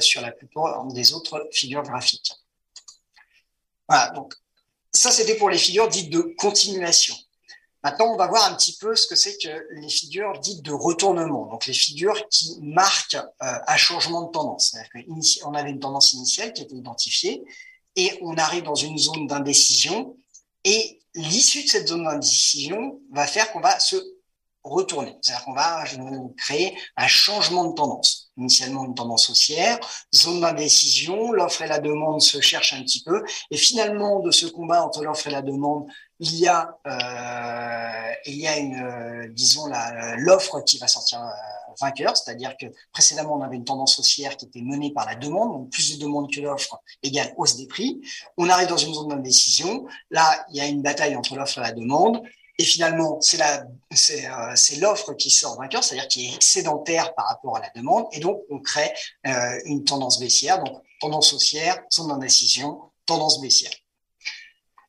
sur 0.00 0.22
la 0.22 0.32
plupart 0.32 0.86
des 0.86 1.12
autres 1.12 1.46
figures 1.52 1.82
graphiques. 1.82 2.32
Voilà, 3.88 4.10
donc 4.10 4.34
ça 4.92 5.10
c'était 5.10 5.36
pour 5.36 5.50
les 5.50 5.58
figures 5.58 5.88
dites 5.88 6.10
de 6.10 6.34
continuation. 6.38 7.14
Maintenant, 7.86 8.14
on 8.14 8.16
va 8.16 8.26
voir 8.26 8.50
un 8.50 8.56
petit 8.56 8.76
peu 8.78 8.96
ce 8.96 9.06
que 9.06 9.14
c'est 9.14 9.38
que 9.38 9.64
les 9.80 9.88
figures 9.88 10.40
dites 10.40 10.60
de 10.62 10.72
retournement, 10.72 11.46
donc 11.46 11.66
les 11.66 11.72
figures 11.72 12.28
qui 12.30 12.58
marquent 12.60 13.14
euh, 13.14 13.58
un 13.64 13.76
changement 13.76 14.22
de 14.22 14.32
tendance. 14.32 14.74
On 15.44 15.54
avait 15.54 15.70
une 15.70 15.78
tendance 15.78 16.12
initiale 16.12 16.52
qui 16.52 16.62
était 16.62 16.74
identifiée 16.74 17.44
et 17.94 18.18
on 18.22 18.36
arrive 18.38 18.64
dans 18.64 18.74
une 18.74 18.98
zone 18.98 19.28
d'indécision 19.28 20.16
et 20.64 21.00
l'issue 21.14 21.62
de 21.62 21.68
cette 21.68 21.86
zone 21.86 22.02
d'indécision 22.02 23.00
va 23.12 23.24
faire 23.24 23.52
qu'on 23.52 23.60
va 23.60 23.78
se 23.78 23.96
retourner. 24.64 25.16
C'est-à-dire 25.22 25.44
qu'on 25.44 25.54
va 25.54 25.84
créer 26.36 26.76
un 26.96 27.06
changement 27.06 27.66
de 27.66 27.74
tendance. 27.74 28.25
Initialement 28.38 28.84
une 28.84 28.94
tendance 28.94 29.30
haussière, 29.30 29.78
zone 30.14 30.42
d'indécision, 30.42 31.32
l'offre 31.32 31.62
et 31.62 31.68
la 31.68 31.78
demande 31.78 32.20
se 32.20 32.40
cherchent 32.40 32.74
un 32.74 32.82
petit 32.82 33.02
peu, 33.02 33.24
et 33.50 33.56
finalement 33.56 34.20
de 34.20 34.30
ce 34.30 34.46
combat 34.46 34.84
entre 34.84 35.02
l'offre 35.02 35.26
et 35.28 35.30
la 35.30 35.42
demande, 35.42 35.86
il 36.18 36.34
y 36.36 36.46
a, 36.46 36.76
euh, 36.86 38.14
il 38.26 38.36
y 38.36 38.46
a 38.46 38.58
une, 38.58 38.74
euh, 38.74 39.28
disons 39.32 39.70
l'offre 40.18 40.60
qui 40.60 40.78
va 40.78 40.88
sortir 40.88 41.20
euh, 41.20 41.30
vainqueur, 41.80 42.16
c'est-à-dire 42.16 42.56
que 42.58 42.66
précédemment 42.92 43.34
on 43.34 43.42
avait 43.42 43.56
une 43.56 43.64
tendance 43.64 43.98
haussière 43.98 44.36
qui 44.36 44.46
était 44.46 44.62
menée 44.62 44.92
par 44.92 45.06
la 45.06 45.14
demande, 45.14 45.52
donc 45.52 45.70
plus 45.70 45.96
de 45.96 46.02
demande 46.02 46.32
que 46.32 46.40
l'offre 46.40 46.80
égale 47.02 47.34
hausse 47.36 47.56
des 47.56 47.66
prix. 47.66 48.00
On 48.38 48.48
arrive 48.48 48.68
dans 48.68 48.76
une 48.76 48.94
zone 48.94 49.08
d'indécision. 49.08 49.86
Là, 50.10 50.46
il 50.50 50.56
y 50.56 50.60
a 50.60 50.66
une 50.66 50.82
bataille 50.82 51.16
entre 51.16 51.36
l'offre 51.36 51.58
et 51.58 51.62
la 51.62 51.72
demande. 51.72 52.22
Et 52.58 52.64
finalement, 52.64 53.18
euh, 53.18 54.52
c'est 54.54 54.76
l'offre 54.76 55.12
qui 55.12 55.30
sort 55.30 55.58
vainqueur, 55.58 55.84
c'est-à-dire 55.84 56.08
qui 56.08 56.26
est 56.26 56.34
excédentaire 56.34 57.14
par 57.14 57.26
rapport 57.26 57.56
à 57.56 57.60
la 57.60 57.70
demande, 57.74 58.06
et 58.12 58.20
donc 58.20 58.42
on 58.50 58.60
crée 58.60 58.92
euh, 59.26 59.60
une 59.66 59.84
tendance 59.84 60.18
baissière, 60.18 60.62
donc 60.62 60.82
tendance 61.00 61.34
haussière, 61.34 61.78
son 61.90 62.10
indécision, 62.10 62.80
tendance 63.04 63.40
baissière. 63.40 63.72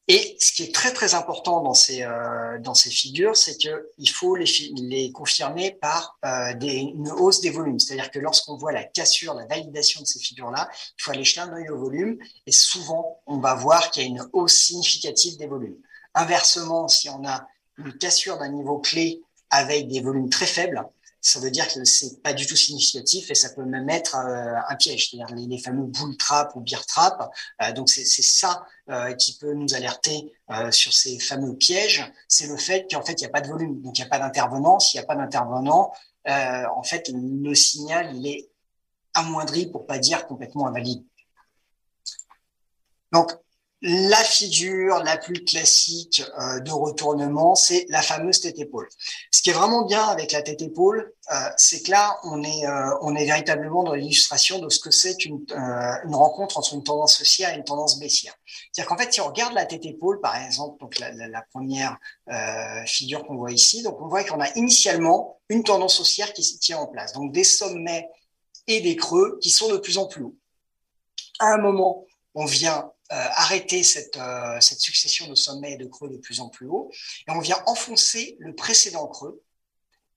Et 0.10 0.38
ce 0.40 0.54
qui 0.54 0.64
est 0.64 0.74
très 0.74 0.94
très 0.94 1.16
important 1.16 1.62
dans 1.62 1.74
ces 1.74 2.04
euh, 2.04 2.58
dans 2.60 2.74
ces 2.74 2.90
figures, 2.90 3.36
c'est 3.36 3.62
que 3.62 3.90
il 3.98 4.10
faut 4.10 4.38
les, 4.38 4.46
les 4.78 5.12
confirmer 5.12 5.72
par 5.72 6.18
une 6.24 7.12
hausse 7.12 7.42
des 7.42 7.50
volumes. 7.50 7.78
C'est-à-dire 7.78 8.10
que 8.10 8.20
lorsqu'on 8.20 8.56
voit 8.56 8.72
la 8.72 8.86
cassure, 8.86 9.34
la 9.34 9.46
validation 9.46 10.00
de 10.00 10.06
ces 10.06 10.20
figures-là, 10.20 10.70
il 10.98 11.04
faut 11.04 11.12
aller 11.12 11.26
jeter 11.26 11.42
un 11.42 11.52
œil 11.52 11.68
au 11.68 11.78
volume. 11.78 12.18
Et 12.46 12.54
souvent, 12.54 13.22
on 13.26 13.40
va 13.40 13.56
voir 13.56 13.92
qu'il 13.92 14.04
y 14.04 14.06
a 14.06 14.08
une 14.08 14.26
hausse 14.32 14.56
significative 14.56 15.36
des 15.36 15.48
volumes. 15.48 15.76
Inversement, 16.14 16.88
si 16.88 17.10
on 17.10 17.26
a 17.28 17.46
une 17.78 17.94
cassure 17.98 18.38
d'un 18.38 18.52
niveau 18.52 18.80
clé 18.80 19.22
avec 19.50 19.88
des 19.88 20.02
volumes 20.02 20.30
très 20.30 20.46
faibles, 20.46 20.84
ça 21.22 21.40
veut 21.40 21.52
dire 21.52 21.68
que 21.68 21.84
c'est 21.84 22.22
pas 22.22 22.34
du 22.34 22.46
tout 22.46 22.56
significatif 22.56 23.30
et 23.32 23.36
ça 23.36 23.50
peut 23.50 23.66
même 23.66 23.90
être 23.90 24.16
euh, 24.16 24.56
un 24.70 24.76
piège, 24.76 25.10
c'est-à-dire 25.10 25.36
les, 25.36 25.58
fameux 25.58 25.86
bull 25.86 26.16
trap 26.16 26.56
ou 26.56 26.62
beer 26.62 26.86
trap. 26.88 27.30
Euh, 27.62 27.74
donc 27.74 27.90
c'est 27.90 28.06
ça 28.06 28.66
euh, 28.90 29.14
qui 29.14 29.38
peut 29.38 29.54
nous 29.54 29.74
alerter 29.74 30.32
sur 30.72 30.94
ces 30.94 31.20
fameux 31.20 31.56
pièges, 31.56 32.10
c'est 32.30 32.48
le 32.48 32.56
fait 32.56 32.88
qu'en 32.90 33.04
fait 33.04 33.14
il 33.14 33.24
n'y 33.24 33.26
a 33.26 33.30
pas 33.30 33.42
de 33.42 33.50
volume, 33.50 33.82
donc 33.82 33.98
il 33.98 34.02
n'y 34.02 34.08
a 34.08 34.10
pas 34.10 34.20
d'intervenant. 34.20 34.80
S'il 34.80 34.98
n'y 35.00 35.04
a 35.04 35.08
pas 35.08 35.16
d'intervenant, 35.16 35.92
en 36.26 36.84
fait 36.84 37.12
le 37.14 37.54
signal 37.54 38.16
il 38.16 38.28
est 38.28 38.50
amoindri 39.14 39.70
pour 39.70 39.86
pas 39.86 39.98
dire 39.98 40.26
complètement 40.26 40.68
invalide. 40.68 41.04
Donc 43.12 43.34
la 43.82 44.18
figure 44.18 45.04
la 45.04 45.18
plus 45.18 45.44
classique 45.44 46.24
euh, 46.40 46.60
de 46.62 46.72
retournement, 46.72 47.54
c'est 47.54 47.86
la 47.90 48.02
fameuse 48.02 48.42
tête 48.42 48.58
épaule. 48.58 48.88
Ce 49.32 49.42
qui 49.44 49.52
est 49.52 49.54
vraiment 49.54 49.86
bien 49.86 50.04
avec 50.04 50.32
la 50.32 50.42
tête 50.42 50.62
épaule, 50.64 51.14
euh, 51.32 51.36
c'est 51.58 51.84
que 51.84 51.92
là, 51.92 52.18
on 52.24 52.42
est, 52.44 52.66
euh, 52.66 52.90
on 53.02 53.16
est 53.16 53.26
véritablement 53.26 53.84
dans 53.84 53.94
l'illustration 53.94 54.58
de 54.60 54.70
ce 54.70 54.80
que 54.80 54.90
c'est 54.90 55.26
une, 55.26 55.46
rencontre 56.12 56.58
entre 56.58 56.74
une 56.74 56.84
tendance 56.84 57.22
haussière 57.22 57.54
et 57.54 57.58
une 57.58 57.64
tendance 57.64 58.00
baissière. 58.00 58.34
C'est-à-dire 58.72 58.90
qu'en 58.90 58.98
fait, 58.98 59.14
si 59.14 59.22
on 59.22 59.28
regarde 59.28 59.54
la 59.54 59.66
tête 59.66 59.86
épaule, 59.86 60.20
par 60.22 60.36
exemple, 60.36 60.80
donc 60.80 60.98
la, 61.00 61.44
première 61.52 61.98
figure 62.86 63.26
qu'on 63.26 63.36
voit 63.36 63.52
ici, 63.52 63.84
donc 63.84 64.02
on 64.02 64.08
voit 64.08 64.24
qu'on 64.24 64.42
a 64.42 64.50
initialement 64.56 65.40
une 65.50 65.64
tendance 65.64 66.00
haussière 66.00 66.34
qui 66.34 66.44
se 66.44 66.58
tient 66.58 66.80
en 66.80 66.88
place, 66.88 67.14
donc 67.14 67.32
des 67.32 67.44
sommets 67.44 68.10
et 68.66 68.82
des 68.82 68.96
creux 68.96 69.38
qui 69.42 69.52
sont 69.52 69.70
de 69.70 69.78
plus 69.78 69.98
en 69.98 70.08
plus 70.08 70.24
hauts. 70.24 70.36
À 71.40 71.54
un 71.54 71.58
moment, 71.58 72.06
on 72.34 72.46
vient 72.46 72.92
arrêter 73.10 73.84
cette, 73.84 74.18
euh, 74.18 74.60
cette 74.60 74.80
succession 74.80 75.28
de 75.28 75.36
sommets 75.36 75.74
et 75.74 75.78
de 75.78 75.86
creux 75.86 76.10
de 76.10 76.18
plus 76.18 76.40
en 76.40 76.50
plus 76.50 76.68
haut, 76.68 76.92
et 77.28 77.32
on 77.32 77.40
vient 77.40 77.62
enfoncer 77.66 78.36
le 78.40 78.54
précédent 78.54 79.08
creux. 79.08 79.42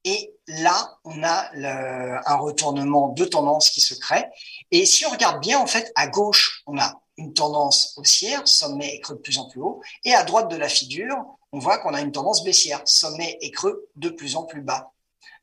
Et 0.05 0.35
là, 0.47 0.99
on 1.05 1.23
a 1.23 1.51
un 1.55 2.37
retournement 2.37 3.09
de 3.09 3.25
tendance 3.27 3.69
qui 3.69 3.83
se 3.83 3.93
crée. 3.93 4.25
Et 4.71 4.87
si 4.87 5.05
on 5.05 5.11
regarde 5.11 5.43
bien, 5.43 5.59
en 5.59 5.67
fait, 5.67 5.93
à 5.95 6.07
gauche, 6.07 6.63
on 6.67 6.79
a 6.79 7.03
une 7.19 7.35
tendance 7.35 7.93
haussière, 7.99 8.49
sommet 8.49 8.95
et 8.95 9.01
creux 9.01 9.17
de 9.17 9.21
plus 9.21 9.37
en 9.37 9.47
plus 9.49 9.61
haut. 9.61 9.83
Et 10.05 10.15
à 10.15 10.25
droite 10.25 10.51
de 10.51 10.57
la 10.57 10.71
figure, 10.71 11.17
on 11.53 11.59
voit 11.59 11.79
qu'on 11.79 11.93
a 11.93 12.01
une 12.01 12.13
tendance 12.13 12.45
baissière, 12.45 12.81
sommet 12.87 13.37
et 13.43 13.51
creux 13.51 13.89
de 13.97 14.09
plus 14.09 14.37
en 14.37 14.45
plus 14.45 14.63
bas. 14.63 14.93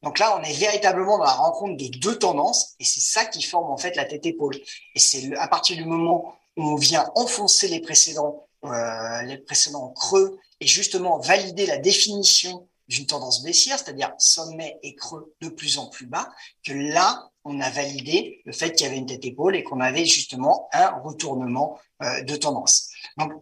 Donc 0.04 0.20
là, 0.20 0.38
on 0.40 0.44
est 0.44 0.54
véritablement 0.54 1.18
dans 1.18 1.26
la 1.26 1.32
rencontre 1.32 1.78
de 1.78 1.98
deux 2.00 2.18
tendances, 2.18 2.76
et 2.80 2.84
c'est 2.84 3.00
ça 3.00 3.26
qui 3.26 3.42
forme 3.42 3.72
en 3.72 3.78
fait 3.78 3.96
la 3.96 4.06
tête-épaule. 4.06 4.56
Et 4.96 5.00
c'est 5.00 5.36
à 5.36 5.48
partir 5.48 5.76
du 5.76 5.86
moment 5.86 6.36
on 6.58 6.76
vient 6.76 7.10
enfoncer 7.16 7.68
les 7.68 7.80
précédents, 7.80 8.48
euh, 8.66 9.22
les 9.24 9.38
précédents 9.38 9.90
creux 9.90 10.40
et 10.60 10.68
justement 10.68 11.20
valider 11.20 11.66
la 11.66 11.78
définition 11.78 12.68
d'une 12.88 13.06
tendance 13.06 13.44
baissière, 13.44 13.78
c'est-à-dire 13.78 14.14
sommet 14.18 14.80
et 14.82 14.96
creux 14.96 15.34
de 15.42 15.50
plus 15.50 15.78
en 15.78 15.88
plus 15.88 16.08
bas, 16.08 16.30
que 16.66 16.74
là, 16.74 17.30
on 17.44 17.60
a 17.60 17.70
validé 17.70 18.42
le 18.46 18.54
fait 18.54 18.72
qu'il 18.74 18.86
y 18.86 18.90
avait 18.90 18.98
une 18.98 19.06
tête-épaule 19.06 19.56
et 19.56 19.64
qu'on 19.64 19.82
avait 19.82 20.06
justement 20.06 20.68
un 20.74 20.90
retournement 21.02 21.80
euh, 22.02 22.24
de 22.24 22.36
tendance. 22.36 22.90
Donc, 23.18 23.34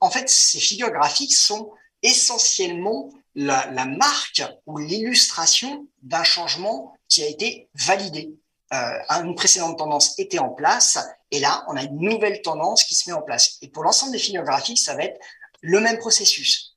en 0.00 0.10
fait, 0.10 0.28
ces 0.28 0.60
figures 0.60 0.90
graphiques 0.90 1.34
sont 1.34 1.70
essentiellement 2.02 3.10
la 3.34 3.84
marque 3.84 4.42
ou 4.66 4.78
l'illustration 4.78 5.86
d'un 6.02 6.24
changement 6.24 6.94
qui 7.08 7.22
a 7.22 7.26
été 7.26 7.68
validé. 7.74 8.34
Euh, 8.72 9.22
une 9.24 9.34
précédente 9.34 9.78
tendance 9.78 10.18
était 10.18 10.38
en 10.38 10.50
place 10.50 10.98
et 11.30 11.40
là, 11.40 11.64
on 11.68 11.76
a 11.76 11.82
une 11.82 11.98
nouvelle 11.98 12.42
tendance 12.42 12.84
qui 12.84 12.94
se 12.94 13.08
met 13.08 13.16
en 13.16 13.22
place. 13.22 13.58
Et 13.62 13.68
pour 13.68 13.84
l'ensemble 13.84 14.12
des 14.12 14.18
figures 14.18 14.44
graphiques, 14.44 14.78
ça 14.78 14.94
va 14.94 15.04
être 15.04 15.20
Le 15.62 15.80
même 15.80 15.98
processus. 15.98 16.76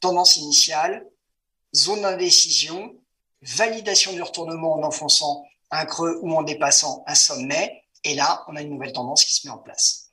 Tendance 0.00 0.36
initiale, 0.36 1.06
zone 1.74 2.02
d'indécision, 2.02 2.94
validation 3.42 4.12
du 4.12 4.22
retournement 4.22 4.74
en 4.74 4.82
enfonçant 4.82 5.44
un 5.70 5.84
creux 5.86 6.18
ou 6.22 6.34
en 6.34 6.42
dépassant 6.42 7.04
un 7.06 7.14
sommet. 7.14 7.84
Et 8.04 8.14
là, 8.14 8.44
on 8.48 8.56
a 8.56 8.62
une 8.62 8.70
nouvelle 8.70 8.92
tendance 8.92 9.24
qui 9.24 9.32
se 9.32 9.46
met 9.46 9.52
en 9.52 9.58
place. 9.58 10.05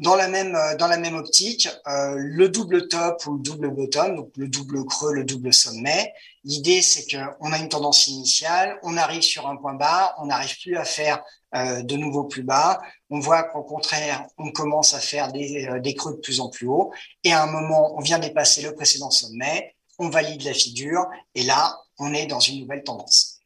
Dans 0.00 0.16
la 0.16 0.26
même, 0.26 0.56
euh, 0.56 0.76
dans 0.76 0.88
la 0.88 0.96
même 0.96 1.14
optique, 1.14 1.68
euh, 1.86 2.16
le 2.16 2.48
double 2.48 2.88
top 2.88 3.24
ou 3.26 3.36
le 3.36 3.42
double 3.42 3.70
bottom, 3.70 4.16
donc 4.16 4.32
le 4.36 4.48
double 4.48 4.84
creux, 4.86 5.12
le 5.12 5.22
double 5.22 5.54
sommet, 5.54 6.12
l'idée 6.42 6.82
c'est 6.82 7.06
qu'on 7.06 7.52
a 7.52 7.58
une 7.58 7.68
tendance 7.68 8.08
initiale, 8.08 8.76
on 8.82 8.96
arrive 8.96 9.22
sur 9.22 9.46
un 9.46 9.56
point 9.56 9.74
bas, 9.74 10.16
on 10.18 10.26
n'arrive 10.26 10.58
plus 10.60 10.76
à 10.76 10.84
faire 10.84 11.22
euh, 11.54 11.82
de 11.82 11.96
nouveau 11.96 12.24
plus 12.24 12.42
bas, 12.42 12.80
on 13.08 13.20
voit 13.20 13.44
qu'au 13.44 13.62
contraire, 13.62 14.26
on 14.36 14.50
commence 14.50 14.94
à 14.94 14.98
faire 14.98 15.30
des, 15.30 15.68
euh, 15.68 15.78
des 15.78 15.94
creux 15.94 16.14
de 16.14 16.20
plus 16.20 16.40
en 16.40 16.48
plus 16.48 16.66
haut, 16.66 16.92
et 17.22 17.32
à 17.32 17.44
un 17.44 17.46
moment, 17.46 17.94
on 17.96 18.00
vient 18.00 18.18
dépasser 18.18 18.62
le 18.62 18.74
précédent 18.74 19.12
sommet, 19.12 19.76
on 20.00 20.08
valide 20.08 20.42
la 20.42 20.54
figure, 20.54 21.06
et 21.36 21.44
là, 21.44 21.78
on 22.00 22.12
est 22.12 22.26
dans 22.26 22.40
une 22.40 22.62
nouvelle 22.62 22.82
tendance. 22.82 23.38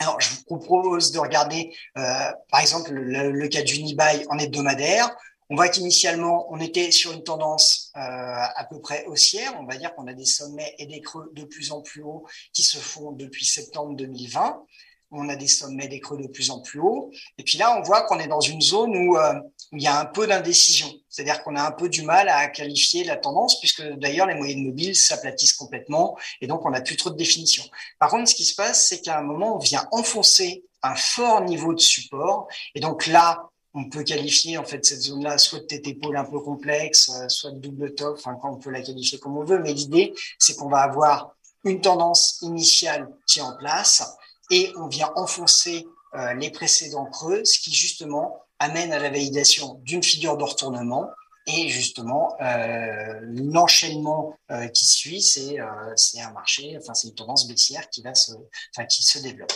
Alors, 0.00 0.20
je 0.20 0.30
vous 0.34 0.42
propose 0.44 1.12
de 1.12 1.20
regarder, 1.20 1.72
euh, 1.96 2.32
par 2.50 2.60
exemple, 2.60 2.92
le, 2.92 3.30
le 3.30 3.48
cas 3.48 3.62
du 3.62 3.80
Nibai 3.82 4.26
en 4.28 4.38
hebdomadaire. 4.38 5.08
On 5.50 5.56
voit 5.56 5.68
qu'initialement, 5.70 6.46
on 6.50 6.60
était 6.60 6.90
sur 6.90 7.12
une 7.12 7.24
tendance 7.24 7.90
euh, 7.96 8.00
à 8.00 8.66
peu 8.68 8.80
près 8.80 9.06
haussière. 9.06 9.54
On 9.58 9.64
va 9.64 9.76
dire 9.76 9.94
qu'on 9.94 10.06
a 10.06 10.12
des 10.12 10.26
sommets 10.26 10.74
et 10.78 10.86
des 10.86 11.00
creux 11.00 11.30
de 11.32 11.44
plus 11.44 11.72
en 11.72 11.80
plus 11.80 12.02
hauts 12.02 12.26
qui 12.52 12.62
se 12.62 12.76
font 12.76 13.12
depuis 13.12 13.46
septembre 13.46 13.96
2020. 13.96 14.62
On 15.10 15.26
a 15.30 15.36
des 15.36 15.48
sommets 15.48 15.86
et 15.86 15.88
des 15.88 16.00
creux 16.00 16.18
de 16.18 16.26
plus 16.26 16.50
en 16.50 16.60
plus 16.60 16.80
hauts. 16.80 17.10
Et 17.38 17.44
puis 17.44 17.56
là, 17.56 17.78
on 17.78 17.82
voit 17.82 18.02
qu'on 18.02 18.18
est 18.18 18.28
dans 18.28 18.42
une 18.42 18.60
zone 18.60 18.94
où, 18.94 19.16
euh, 19.16 19.40
il 19.72 19.82
y 19.82 19.86
a 19.86 19.98
un 19.98 20.04
peu 20.04 20.26
d'indécision. 20.26 20.92
C'est-à-dire 21.08 21.42
qu'on 21.42 21.56
a 21.56 21.62
un 21.62 21.72
peu 21.72 21.88
du 21.88 22.02
mal 22.02 22.28
à 22.28 22.46
qualifier 22.48 23.04
la 23.04 23.16
tendance, 23.16 23.58
puisque 23.58 23.82
d'ailleurs, 23.94 24.26
les 24.26 24.34
moyennes 24.34 24.66
mobiles 24.66 24.96
s'aplatissent 24.96 25.54
complètement 25.54 26.18
et 26.42 26.46
donc 26.46 26.66
on 26.66 26.70
n'a 26.70 26.82
plus 26.82 26.96
trop 26.96 27.08
de 27.08 27.16
définition. 27.16 27.64
Par 27.98 28.10
contre, 28.10 28.28
ce 28.28 28.34
qui 28.34 28.44
se 28.44 28.54
passe, 28.54 28.86
c'est 28.86 29.00
qu'à 29.00 29.18
un 29.18 29.22
moment, 29.22 29.56
on 29.56 29.58
vient 29.58 29.88
enfoncer 29.92 30.62
un 30.82 30.94
fort 30.94 31.40
niveau 31.40 31.72
de 31.72 31.80
support. 31.80 32.48
Et 32.74 32.80
donc 32.80 33.06
là, 33.06 33.48
on 33.74 33.88
peut 33.88 34.02
qualifier 34.02 34.58
en 34.58 34.64
fait 34.64 34.84
cette 34.84 35.00
zone-là 35.00 35.38
soit 35.38 35.60
de 35.60 35.64
tête 35.64 35.86
épaule 35.86 36.16
un 36.16 36.24
peu 36.24 36.40
complexe, 36.40 37.10
euh, 37.10 37.28
soit 37.28 37.50
de 37.50 37.58
double 37.58 37.94
top, 37.94 38.16
enfin 38.18 38.36
quand 38.40 38.52
on 38.52 38.56
peut 38.56 38.70
la 38.70 38.82
qualifier 38.82 39.18
comme 39.18 39.36
on 39.36 39.44
veut, 39.44 39.58
mais 39.58 39.72
l'idée 39.72 40.14
c'est 40.38 40.56
qu'on 40.56 40.68
va 40.68 40.80
avoir 40.80 41.34
une 41.64 41.80
tendance 41.80 42.38
initiale 42.42 43.08
qui 43.26 43.40
est 43.40 43.42
en 43.42 43.56
place 43.56 44.16
et 44.50 44.72
on 44.76 44.86
vient 44.86 45.10
enfoncer 45.16 45.86
euh, 46.14 46.34
les 46.34 46.50
précédents 46.50 47.06
creux, 47.06 47.44
ce 47.44 47.58
qui 47.58 47.74
justement 47.74 48.40
amène 48.58 48.92
à 48.92 48.98
la 48.98 49.10
validation 49.10 49.80
d'une 49.84 50.02
figure 50.02 50.36
de 50.36 50.44
retournement 50.44 51.10
et 51.46 51.68
justement 51.68 52.34
euh, 52.40 53.20
l'enchaînement 53.22 54.34
qui 54.74 54.84
suit, 54.84 55.22
c'est 55.22 55.56
c'est 55.96 56.20
un 56.20 56.32
marché, 56.32 56.76
enfin 56.78 56.92
c'est 56.92 57.08
une 57.08 57.14
tendance 57.14 57.46
baissière 57.48 57.88
qui 57.88 58.02
va 58.02 58.14
se, 58.14 58.32
enfin 58.74 58.84
qui 58.86 59.02
se 59.02 59.18
développe. 59.18 59.52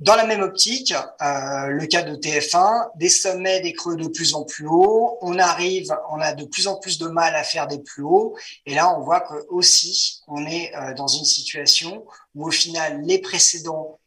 Dans 0.00 0.16
la 0.16 0.24
même 0.24 0.40
optique, 0.40 0.94
euh, 0.94 1.66
le 1.66 1.86
cas 1.86 2.02
de 2.02 2.16
TF1, 2.16 2.90
des 2.96 3.10
sommets, 3.10 3.60
des 3.60 3.74
creux 3.74 3.96
de 3.96 4.08
plus 4.08 4.34
en 4.34 4.44
plus 4.44 4.66
hauts. 4.66 5.18
On 5.20 5.38
arrive, 5.38 5.94
on 6.10 6.18
a 6.20 6.32
de 6.32 6.46
plus 6.46 6.68
en 6.68 6.76
plus 6.76 6.98
de 6.98 7.06
mal 7.06 7.36
à 7.36 7.42
faire 7.42 7.66
des 7.66 7.78
plus 7.78 8.02
hauts. 8.02 8.34
Et 8.64 8.74
là, 8.74 8.96
on 8.96 9.02
voit 9.02 9.20
que 9.20 9.46
aussi, 9.50 10.22
on 10.26 10.46
est 10.46 10.74
euh, 10.74 10.94
dans 10.94 11.06
une 11.06 11.26
situation 11.26 12.06
où 12.34 12.48
au 12.48 12.50
final, 12.50 13.02
les 13.02 13.18
précédents 13.18 13.99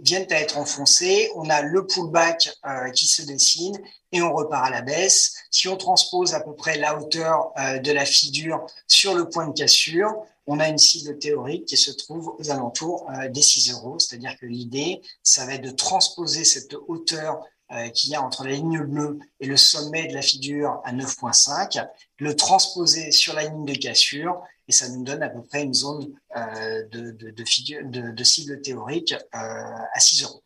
viennent 0.00 0.30
à 0.32 0.40
être 0.40 0.58
enfoncés. 0.58 1.30
On 1.34 1.48
a 1.50 1.62
le 1.62 1.86
pullback 1.86 2.50
euh, 2.66 2.90
qui 2.90 3.06
se 3.06 3.22
dessine 3.22 3.78
et 4.12 4.22
on 4.22 4.34
repart 4.34 4.66
à 4.66 4.70
la 4.70 4.82
baisse. 4.82 5.34
Si 5.50 5.68
on 5.68 5.76
transpose 5.76 6.34
à 6.34 6.40
peu 6.40 6.54
près 6.54 6.78
la 6.78 6.98
hauteur 6.98 7.52
euh, 7.58 7.78
de 7.78 7.92
la 7.92 8.04
figure 8.04 8.66
sur 8.86 9.14
le 9.14 9.28
point 9.28 9.46
de 9.46 9.52
cassure, 9.52 10.14
on 10.46 10.58
a 10.58 10.68
une 10.68 10.78
cible 10.78 11.18
théorique 11.18 11.66
qui 11.66 11.76
se 11.76 11.90
trouve 11.92 12.34
aux 12.38 12.50
alentours 12.50 13.08
euh, 13.10 13.28
des 13.28 13.42
6 13.42 13.72
euros. 13.72 13.98
C'est-à-dire 13.98 14.36
que 14.40 14.46
l'idée, 14.46 15.02
ça 15.22 15.46
va 15.46 15.54
être 15.54 15.64
de 15.64 15.70
transposer 15.70 16.44
cette 16.44 16.74
hauteur 16.88 17.44
euh, 17.72 17.88
qu'il 17.88 18.10
y 18.10 18.14
a 18.14 18.22
entre 18.22 18.44
la 18.44 18.52
ligne 18.52 18.80
bleue 18.82 19.18
et 19.40 19.46
le 19.46 19.56
sommet 19.56 20.08
de 20.08 20.14
la 20.14 20.22
figure 20.22 20.80
à 20.84 20.92
9.5, 20.92 21.88
le 22.18 22.36
transposer 22.36 23.12
sur 23.12 23.34
la 23.34 23.44
ligne 23.44 23.64
de 23.64 23.74
cassure, 23.74 24.42
et 24.68 24.72
ça 24.72 24.88
nous 24.88 25.02
donne 25.02 25.22
à 25.22 25.28
peu 25.28 25.42
près 25.42 25.62
une 25.62 25.74
zone 25.74 26.12
euh, 26.36 26.86
de, 26.88 27.10
de, 27.10 28.24
cible 28.24 28.60
théorique 28.60 29.14
à 29.32 29.98
6 29.98 30.22
euros. 30.22 30.42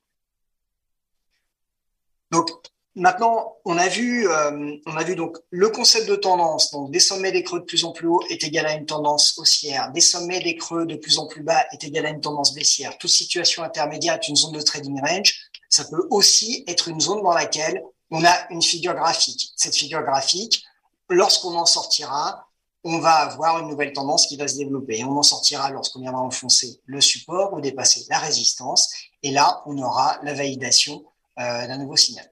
Donc, 2.30 2.50
Maintenant, 2.98 3.56
on 3.66 3.76
a 3.76 3.88
vu, 3.88 4.26
euh, 4.26 4.74
on 4.86 4.96
a 4.96 5.04
vu 5.04 5.16
donc 5.16 5.36
le 5.50 5.68
concept 5.68 6.08
de 6.08 6.16
tendance. 6.16 6.70
Donc, 6.70 6.90
des 6.90 6.98
sommets, 6.98 7.30
des 7.30 7.42
creux 7.42 7.60
de 7.60 7.66
plus 7.66 7.84
en 7.84 7.92
plus 7.92 8.06
haut 8.08 8.22
est 8.30 8.42
égal 8.42 8.64
à 8.64 8.72
une 8.72 8.86
tendance 8.86 9.38
haussière. 9.38 9.92
Des 9.92 10.00
sommets, 10.00 10.40
des 10.40 10.56
creux 10.56 10.86
de 10.86 10.96
plus 10.96 11.18
en 11.18 11.26
plus 11.26 11.42
bas 11.42 11.62
est 11.72 11.84
égal 11.84 12.06
à 12.06 12.08
une 12.08 12.22
tendance 12.22 12.54
baissière. 12.54 12.96
Toute 12.96 13.10
situation 13.10 13.62
intermédiaire 13.62 14.14
est 14.14 14.28
une 14.28 14.36
zone 14.36 14.52
de 14.52 14.62
trading 14.62 14.98
range. 14.98 15.45
Ça 15.68 15.84
peut 15.84 16.06
aussi 16.10 16.64
être 16.66 16.88
une 16.88 17.00
zone 17.00 17.22
dans 17.22 17.34
laquelle 17.34 17.82
on 18.10 18.24
a 18.24 18.50
une 18.50 18.62
figure 18.62 18.94
graphique. 18.94 19.52
Cette 19.56 19.74
figure 19.74 20.02
graphique, 20.02 20.64
lorsqu'on 21.08 21.54
en 21.56 21.66
sortira, 21.66 22.46
on 22.84 22.98
va 22.98 23.14
avoir 23.14 23.58
une 23.58 23.68
nouvelle 23.68 23.92
tendance 23.92 24.26
qui 24.26 24.36
va 24.36 24.46
se 24.46 24.56
développer. 24.56 25.02
on 25.02 25.16
en 25.16 25.22
sortira 25.22 25.70
lorsqu'on 25.70 26.00
viendra 26.00 26.20
enfoncer 26.20 26.80
le 26.86 27.00
support 27.00 27.52
ou 27.52 27.60
dépasser 27.60 28.06
la 28.08 28.18
résistance. 28.18 28.92
Et 29.24 29.32
là, 29.32 29.62
on 29.66 29.76
aura 29.78 30.20
la 30.22 30.34
validation 30.34 31.04
euh, 31.40 31.66
d'un 31.66 31.78
nouveau 31.78 31.96
signal. 31.96 32.30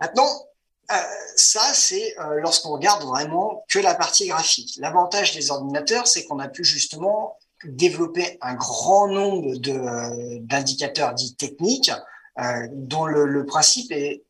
Maintenant, 0.00 0.28
euh, 0.90 0.94
ça, 1.36 1.62
c'est 1.72 2.18
euh, 2.18 2.40
lorsqu'on 2.40 2.70
regarde 2.70 3.04
vraiment 3.04 3.64
que 3.68 3.78
la 3.78 3.94
partie 3.94 4.26
graphique. 4.26 4.74
L'avantage 4.78 5.32
des 5.34 5.50
ordinateurs, 5.50 6.08
c'est 6.08 6.24
qu'on 6.24 6.40
a 6.40 6.48
pu 6.48 6.64
justement 6.64 7.36
développer 7.64 8.38
un 8.40 8.54
grand 8.54 9.06
nombre 9.06 9.56
d'indicateurs 9.56 11.14
dits 11.14 11.36
techniques, 11.36 11.90
euh, 11.90 11.96
dont 12.72 13.06
le, 13.06 13.44
principe 13.46 13.92
est 13.92 14.22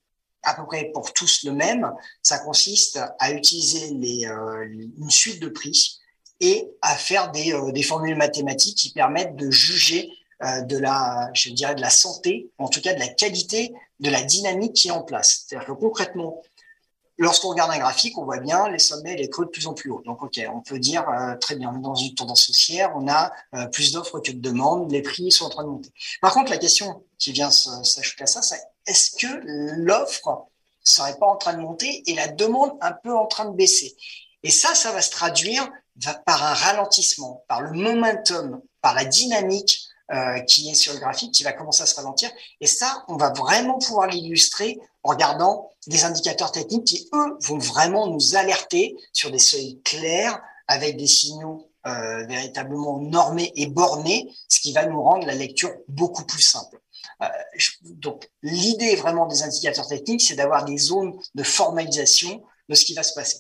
à 0.43 0.55
peu 0.55 0.65
près 0.67 0.91
pour 0.93 1.13
tous 1.13 1.45
le 1.45 1.53
même. 1.53 1.91
Ça 2.23 2.39
consiste 2.39 3.01
à 3.19 3.33
utiliser 3.33 3.93
euh, 4.27 4.65
une 4.99 5.11
suite 5.11 5.41
de 5.41 5.49
prix 5.49 6.01
et 6.41 6.69
à 6.81 6.95
faire 6.97 7.31
des, 7.31 7.53
euh, 7.53 7.83
formules 7.83 8.17
mathématiques 8.17 8.79
qui 8.79 8.93
permettent 8.93 9.37
de 9.37 9.51
juger 9.51 10.11
euh, 10.43 10.63
de 10.63 10.79
la, 10.79 11.31
je 11.35 11.51
dirais, 11.51 11.75
de 11.75 11.83
la 11.83 11.91
santé, 11.91 12.51
en 12.59 12.69
tout 12.69 12.81
cas 12.81 12.95
de 12.95 12.99
la 12.99 13.09
qualité 13.09 13.73
de 14.01 14.11
la 14.11 14.23
dynamique 14.23 14.73
qui 14.73 14.89
est 14.89 14.93
en 14.93 15.03
place. 15.03 15.45
C'est-à-dire 15.47 15.69
que 15.69 15.73
concrètement, 15.73 16.41
lorsqu'on 17.21 17.51
regarde 17.51 17.71
un 17.71 17.79
graphique, 17.79 18.17
on 18.19 18.25
voit 18.25 18.39
bien 18.39 18.69
les 18.71 18.79
sommets 18.79 19.13
et 19.13 19.17
les 19.17 19.29
creux 19.29 19.45
de 19.45 19.51
plus 19.51 19.67
en 19.67 19.75
plus 19.75 19.91
haut. 19.91 20.03
Donc, 20.05 20.23
OK, 20.23 20.41
on 20.53 20.63
peut 20.63 20.79
dire 20.79 21.09
euh, 21.09 21.37
très 21.37 21.55
bien, 21.55 21.71
dans 21.73 21.95
une 21.95 22.15
tendance 22.15 22.49
haussière, 22.49 22.93
on 22.97 23.07
a 23.09 23.31
euh, 23.55 23.67
plus 23.67 23.93
d'offres 23.93 24.21
que 24.21 24.33
de 24.33 24.41
demandes, 24.41 24.91
les 24.91 25.03
prix 25.03 25.31
sont 25.31 25.45
en 25.45 25.51
train 25.51 25.65
de 25.65 25.69
monter. 25.69 25.91
Par 26.23 26.33
contre, 26.33 26.51
la 26.51 26.57
question 26.57 27.05
qui 27.19 27.33
vient 27.33 27.51
s'ajouter 27.51 28.25
à 28.25 28.27
ça, 28.27 28.41
c'est 28.41 28.61
est-ce 28.87 29.17
que 29.17 29.27
l'offre 29.77 30.47
serait 30.83 31.19
pas 31.19 31.27
en 31.27 31.37
train 31.37 31.53
de 31.53 31.61
monter 31.61 32.03
et 32.07 32.15
la 32.15 32.27
demande 32.27 32.73
un 32.81 32.93
peu 32.93 33.15
en 33.15 33.27
train 33.27 33.45
de 33.45 33.55
baisser? 33.55 33.95
Et 34.43 34.51
ça, 34.51 34.75
ça 34.75 34.91
va 34.91 35.03
se 35.03 35.11
traduire 35.11 35.69
par 36.25 36.43
un 36.43 36.55
ralentissement, 36.55 37.45
par 37.47 37.61
le 37.61 37.73
momentum, 37.73 38.63
par 38.81 38.95
la 38.95 39.05
dynamique 39.05 39.79
euh, 40.13 40.41
qui 40.41 40.71
est 40.71 40.75
sur 40.75 40.93
le 40.95 40.99
graphique, 40.99 41.33
qui 41.33 41.45
va 41.45 41.53
commencer 41.53 41.83
à 41.83 41.87
se 41.87 41.95
ralentir. 41.95 42.31
Et 42.61 42.67
ça, 42.67 43.05
on 43.07 43.17
va 43.17 43.31
vraiment 43.31 43.79
pouvoir 43.79 44.09
l'illustrer 44.09 44.81
en 45.03 45.11
regardant 45.11 45.73
des 45.87 46.05
indicateurs 46.05 46.53
techniques 46.53 46.87
qui, 46.87 47.09
eux, 47.15 47.37
vont 47.41 47.59
vraiment 47.59 48.07
nous 48.07 48.37
alerter 48.37 48.97
sur 49.13 49.31
des 49.31 49.39
seuils 49.39 49.81
clairs 49.83 50.41
avec 50.69 50.97
des 50.97 51.07
signaux 51.07 51.71
euh, 51.87 52.27
véritablement 52.27 52.99
normés 52.99 53.53
et 53.57 53.67
bornés, 53.67 54.31
ce 54.49 54.61
qui 54.61 54.73
va 54.73 54.85
nous 54.85 55.03
rendre 55.03 55.27
la 55.27 55.35
lecture 55.35 55.73
beaucoup 55.89 56.25
plus 56.25 56.43
simple. 56.43 56.79
Euh, 57.23 57.27
donc, 57.85 58.31
l'idée 58.43 58.97
vraiment 58.97 59.27
des 59.27 59.43
indicateurs 59.43 59.87
techniques, 59.87 60.23
c'est 60.23 60.37
d'avoir 60.37 60.65
des 60.65 60.77
zones 60.77 61.19
de 61.35 61.43
formalisation 61.43 62.43
de 62.69 62.75
ce 62.75 62.85
qui 62.85 62.95
va 62.95 63.03
se 63.03 63.15
passer. 63.15 63.39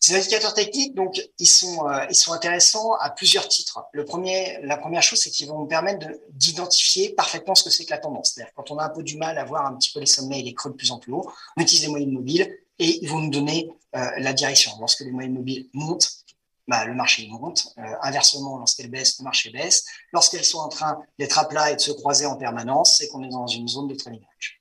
Ces 0.00 0.14
indicateurs 0.14 0.54
techniques, 0.54 0.94
donc, 0.94 1.18
euh, 1.18 1.24
ils 1.40 1.46
sont 1.46 2.32
intéressants 2.32 2.92
à 2.94 3.10
plusieurs 3.10 3.48
titres. 3.48 3.84
Le 3.92 4.04
premier, 4.04 4.58
la 4.62 4.76
première 4.76 5.02
chose, 5.02 5.20
c'est 5.20 5.30
qu'ils 5.30 5.48
vont 5.48 5.58
nous 5.58 5.66
permettre 5.66 6.06
d'identifier 6.30 7.10
parfaitement 7.10 7.54
ce 7.54 7.64
que 7.64 7.70
c'est 7.70 7.84
que 7.84 7.90
la 7.90 7.98
tendance. 7.98 8.32
C'est-à-dire, 8.34 8.52
quand 8.54 8.70
on 8.70 8.78
a 8.78 8.84
un 8.84 8.90
peu 8.90 9.02
du 9.02 9.16
mal 9.16 9.38
à 9.38 9.44
voir 9.44 9.66
un 9.66 9.74
petit 9.74 9.90
peu 9.92 10.00
les 10.00 10.06
sommets 10.06 10.40
et 10.40 10.42
les 10.42 10.54
creux 10.54 10.70
de 10.70 10.76
plus 10.76 10.90
en 10.90 10.98
plus 10.98 11.12
haut, 11.12 11.30
on 11.56 11.62
utilise 11.62 11.82
les 11.82 11.88
moyennes 11.88 12.12
mobiles 12.12 12.48
et 12.78 13.02
ils 13.02 13.08
vont 13.08 13.18
nous 13.18 13.30
donner 13.30 13.70
euh, 13.96 14.10
la 14.18 14.32
direction. 14.32 14.72
Lorsque 14.78 15.00
les 15.00 15.10
moyennes 15.10 15.34
mobiles 15.34 15.68
montent, 15.72 16.24
bah, 16.68 16.84
le 16.84 16.94
marché 16.94 17.26
monte. 17.28 17.72
Euh, 17.78 17.82
inversement, 18.02 18.58
lorsqu'elles 18.58 18.90
baissent, 18.90 19.18
le 19.18 19.24
marché 19.24 19.50
baisse. 19.50 19.86
Lorsqu'elles 20.12 20.44
sont 20.44 20.58
en 20.58 20.68
train 20.68 21.00
d'être 21.18 21.38
à 21.38 21.48
plat 21.48 21.72
et 21.72 21.76
de 21.76 21.80
se 21.80 21.92
croiser 21.92 22.26
en 22.26 22.36
permanence, 22.36 22.98
c'est 22.98 23.08
qu'on 23.08 23.24
est 23.24 23.30
dans 23.30 23.46
une 23.46 23.66
zone 23.66 23.88
de 23.88 23.94
trading 23.94 24.20
range. 24.20 24.60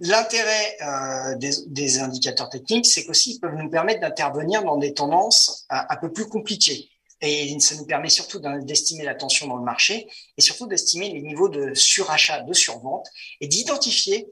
L'intérêt 0.00 0.76
euh, 0.80 1.36
des, 1.36 1.98
indicateurs 1.98 2.48
techniques, 2.48 2.86
c'est 2.86 3.04
qu'aussi 3.04 3.32
ils 3.34 3.38
peuvent 3.38 3.54
nous 3.54 3.68
permettre 3.68 4.00
d'intervenir 4.00 4.64
dans 4.64 4.78
des 4.78 4.94
tendances 4.94 5.66
euh, 5.72 5.76
un 5.88 5.96
peu 5.96 6.10
plus 6.10 6.26
compliquées. 6.26 6.88
Et 7.20 7.54
ça 7.60 7.74
nous 7.74 7.84
permet 7.84 8.08
surtout 8.08 8.40
d'estimer 8.62 9.04
la 9.04 9.14
tension 9.14 9.46
dans 9.46 9.58
le 9.58 9.62
marché 9.62 10.08
et 10.38 10.40
surtout 10.40 10.66
d'estimer 10.66 11.10
les 11.10 11.20
niveaux 11.20 11.50
de 11.50 11.74
surachat, 11.74 12.40
de 12.40 12.54
survente 12.54 13.06
et 13.42 13.46
d'identifier 13.46 14.26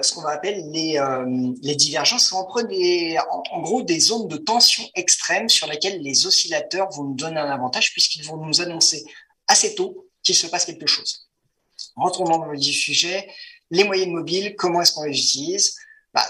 ce 0.00 0.14
qu'on 0.14 0.22
va 0.22 0.30
appeler 0.30 0.62
les, 0.72 0.98
les 1.60 1.74
divergences. 1.74 2.30
Prend 2.30 2.62
des, 2.62 3.18
en, 3.30 3.42
en, 3.50 3.60
gros 3.60 3.82
des 3.82 4.00
zones 4.00 4.28
de 4.28 4.38
tension 4.38 4.82
extrême 4.94 5.50
sur 5.50 5.66
lesquelles 5.66 6.00
les 6.00 6.26
oscillateurs 6.26 6.88
vont 6.92 7.02
nous 7.02 7.14
donner 7.16 7.38
un 7.38 7.50
avantage 7.50 7.92
puisqu'ils 7.92 8.24
vont 8.24 8.38
nous 8.38 8.62
annoncer 8.62 9.04
assez 9.46 9.74
tôt 9.74 10.08
qu'il 10.22 10.34
se 10.34 10.46
passe 10.46 10.64
quelque 10.64 10.86
chose. 10.86 11.28
Rentrons 11.96 12.24
dans 12.24 12.46
le 12.46 12.58
sujet. 12.58 13.28
Les 13.72 13.84
moyennes 13.84 14.12
mobiles, 14.12 14.54
comment 14.54 14.82
est-ce 14.82 14.92
qu'on 14.92 15.04
les 15.04 15.18
utilise 15.18 15.76
bah, 16.14 16.26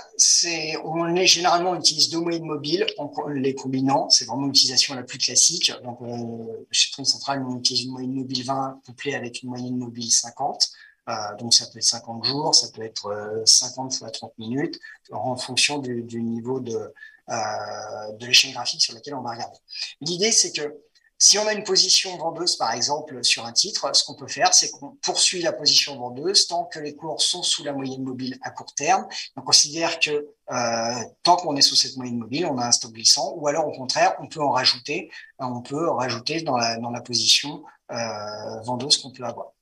on 0.84 1.16
est 1.16 1.26
généralement 1.26 1.70
on 1.70 1.78
utilise 1.80 2.08
deux 2.08 2.20
moyennes 2.20 2.44
mobiles 2.44 2.86
en 2.98 3.10
les 3.34 3.52
combinant. 3.52 4.08
C'est 4.10 4.26
vraiment 4.26 4.46
l'utilisation 4.46 4.94
la 4.94 5.02
plus 5.02 5.18
classique. 5.18 5.72
Euh, 5.72 6.46
chez 6.70 6.92
Trine 6.92 7.04
Central, 7.04 7.44
on 7.44 7.58
utilise 7.58 7.86
une 7.86 7.90
moyenne 7.90 8.14
mobile 8.14 8.44
20 8.44 8.80
couplée 8.86 9.16
avec 9.16 9.42
une 9.42 9.48
moyenne 9.48 9.76
mobile 9.76 10.12
50. 10.12 10.70
Euh, 11.08 11.12
donc, 11.40 11.52
ça 11.52 11.66
peut 11.66 11.78
être 11.78 11.84
50 11.84 12.24
jours, 12.24 12.54
ça 12.54 12.68
peut 12.72 12.82
être 12.82 13.42
50 13.44 13.92
fois 13.92 14.10
30 14.12 14.38
minutes, 14.38 14.78
en 15.10 15.34
fonction 15.34 15.78
du, 15.78 16.04
du 16.04 16.22
niveau 16.22 16.60
de, 16.60 16.92
euh, 17.28 18.12
de 18.18 18.26
l'échelle 18.26 18.52
graphique 18.52 18.82
sur 18.82 18.94
laquelle 18.94 19.14
on 19.14 19.22
va 19.22 19.30
regarder. 19.30 19.58
L'idée, 20.00 20.32
c'est 20.32 20.52
que 20.52 20.74
si 21.22 21.38
on 21.38 21.46
a 21.46 21.52
une 21.52 21.62
position 21.62 22.16
vendeuse, 22.16 22.56
par 22.56 22.72
exemple, 22.72 23.22
sur 23.22 23.46
un 23.46 23.52
titre, 23.52 23.94
ce 23.94 24.02
qu'on 24.02 24.16
peut 24.16 24.26
faire, 24.26 24.52
c'est 24.52 24.72
qu'on 24.72 24.96
poursuit 25.02 25.40
la 25.40 25.52
position 25.52 25.96
vendeuse 25.96 26.48
tant 26.48 26.64
que 26.64 26.80
les 26.80 26.96
cours 26.96 27.22
sont 27.22 27.44
sous 27.44 27.62
la 27.62 27.72
moyenne 27.72 28.02
mobile 28.02 28.40
à 28.42 28.50
court 28.50 28.74
terme. 28.74 29.06
On 29.36 29.42
considère 29.42 30.00
que 30.00 30.10
euh, 30.50 30.94
tant 31.22 31.36
qu'on 31.36 31.54
est 31.54 31.62
sous 31.62 31.76
cette 31.76 31.96
moyenne 31.96 32.18
mobile, 32.18 32.44
on 32.46 32.58
a 32.58 32.66
un 32.66 32.72
stop 32.72 32.90
glissant, 32.90 33.34
ou 33.36 33.46
alors 33.46 33.68
au 33.68 33.70
contraire, 33.70 34.16
on 34.18 34.26
peut 34.26 34.42
en 34.42 34.50
rajouter, 34.50 35.12
on 35.38 35.62
peut 35.62 35.88
rajouter 35.90 36.42
dans 36.42 36.56
la, 36.56 37.00
position 37.02 37.62
euh, 37.92 38.60
vendeuse 38.62 38.96
qu'on 38.96 39.12
peut 39.12 39.22
avoir. 39.22 39.52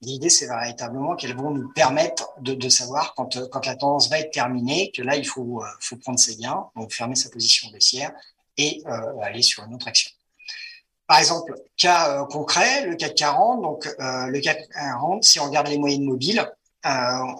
L'idée, 0.00 0.30
c'est 0.30 0.46
véritablement 0.46 1.14
qu'elles 1.14 1.36
vont 1.36 1.50
nous 1.50 1.70
permettre 1.74 2.32
de, 2.40 2.68
savoir 2.70 3.14
quand, 3.14 3.36
la 3.36 3.76
tendance 3.76 4.08
va 4.08 4.20
être 4.20 4.32
terminée, 4.32 4.90
que 4.92 5.02
là, 5.02 5.16
il 5.16 5.26
faut, 5.26 5.62
euh, 5.62 5.96
prendre 6.00 6.18
ses 6.18 6.36
gains, 6.36 6.70
donc 6.74 6.90
fermer 6.94 7.16
sa 7.16 7.28
position 7.28 7.68
baissière 7.70 8.12
et 8.56 8.82
euh, 8.86 9.20
aller 9.20 9.42
sur 9.42 9.62
une 9.64 9.74
autre 9.74 9.88
action. 9.88 10.10
Par 11.06 11.18
exemple, 11.18 11.54
cas 11.76 12.22
euh, 12.22 12.24
concret, 12.26 12.86
le 12.86 12.96
CAC 12.96 13.14
40. 13.14 13.62
Donc, 13.62 13.86
euh, 13.86 14.26
le 14.26 14.40
CAC 14.40 14.68
40, 14.72 15.24
si 15.24 15.38
on 15.38 15.44
regarde 15.44 15.68
les 15.68 15.78
moyennes 15.78 16.04
mobiles, 16.04 16.44
euh, 16.84 16.90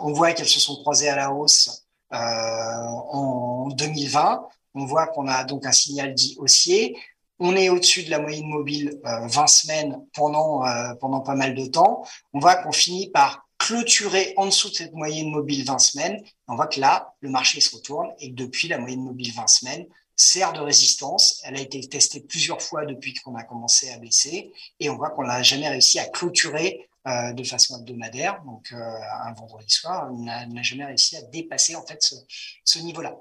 on 0.01 0.13
voit 0.13 0.33
qu'elles 0.33 0.49
se 0.49 0.61
sont 0.61 0.77
croisées 0.77 1.09
à 1.09 1.17
la 1.17 1.33
hausse 1.33 1.85
en 2.11 3.69
2020. 3.71 4.47
On 4.75 4.85
voit 4.85 5.09
qu'on 5.09 5.27
a 5.27 5.45
donc 5.45 5.67
un 5.67 5.73
signal 5.73 6.15
dit 6.15 6.37
haussier. 6.39 6.97
On 7.39 7.55
est 7.57 7.69
au-dessus 7.69 8.05
de 8.05 8.11
la 8.11 8.19
moyenne 8.19 8.47
mobile 8.47 8.99
20 9.05 9.47
semaines 9.47 10.01
pendant, 10.15 10.63
pendant 11.01 11.21
pas 11.21 11.35
mal 11.35 11.55
de 11.55 11.67
temps. 11.67 12.05
On 12.33 12.39
voit 12.39 12.57
qu'on 12.57 12.73
finit 12.73 13.11
par 13.11 13.47
clôturer 13.59 14.33
en 14.37 14.47
dessous 14.47 14.71
de 14.71 14.75
cette 14.75 14.95
moyenne 14.95 15.31
mobile 15.31 15.65
20 15.65 15.79
semaines. 15.79 16.23
On 16.49 16.55
voit 16.55 16.69
que 16.69 16.81
là, 16.81 17.15
le 17.21 17.29
marché 17.29 17.61
se 17.61 17.75
retourne 17.75 18.09
et 18.21 18.31
que 18.31 18.37
depuis 18.37 18.69
la 18.69 18.79
moyenne 18.79 19.03
mobile 19.03 19.33
20 19.35 19.47
semaines, 19.49 19.87
sert 20.17 20.53
de 20.53 20.61
résistance. 20.61 21.41
Elle 21.45 21.57
a 21.57 21.61
été 21.61 21.81
testée 21.89 22.21
plusieurs 22.21 22.63
fois 22.63 22.87
depuis 22.87 23.15
qu'on 23.15 23.35
a 23.37 23.45
commencé 23.45 23.91
à 23.91 23.99
baisser 23.99 24.53
et 24.81 24.91
on 24.91 24.97
voit 24.97 25.11
qu'on 25.11 25.25
n'a 25.25 25.43
jamais 25.43 25.69
réussi 25.69 25.99
à 25.99 26.07
clôturer 26.07 26.89
euh, 27.07 27.33
de 27.33 27.45
façon 27.45 27.79
hebdomadaire. 27.79 28.43
Donc, 28.45 28.73
euh, 28.73 28.77
un 28.77 29.33
vendredi 29.35 29.73
soir, 29.73 30.11
on 30.13 30.25
n'a 30.25 30.63
jamais 30.63 30.87
réussi 30.87 31.17
à 31.17 31.23
dépasser 31.23 31.77
en 31.77 31.87
fait 31.87 32.03
ce, 32.03 32.17
ce 32.65 32.79
niveau-là. 32.81 33.17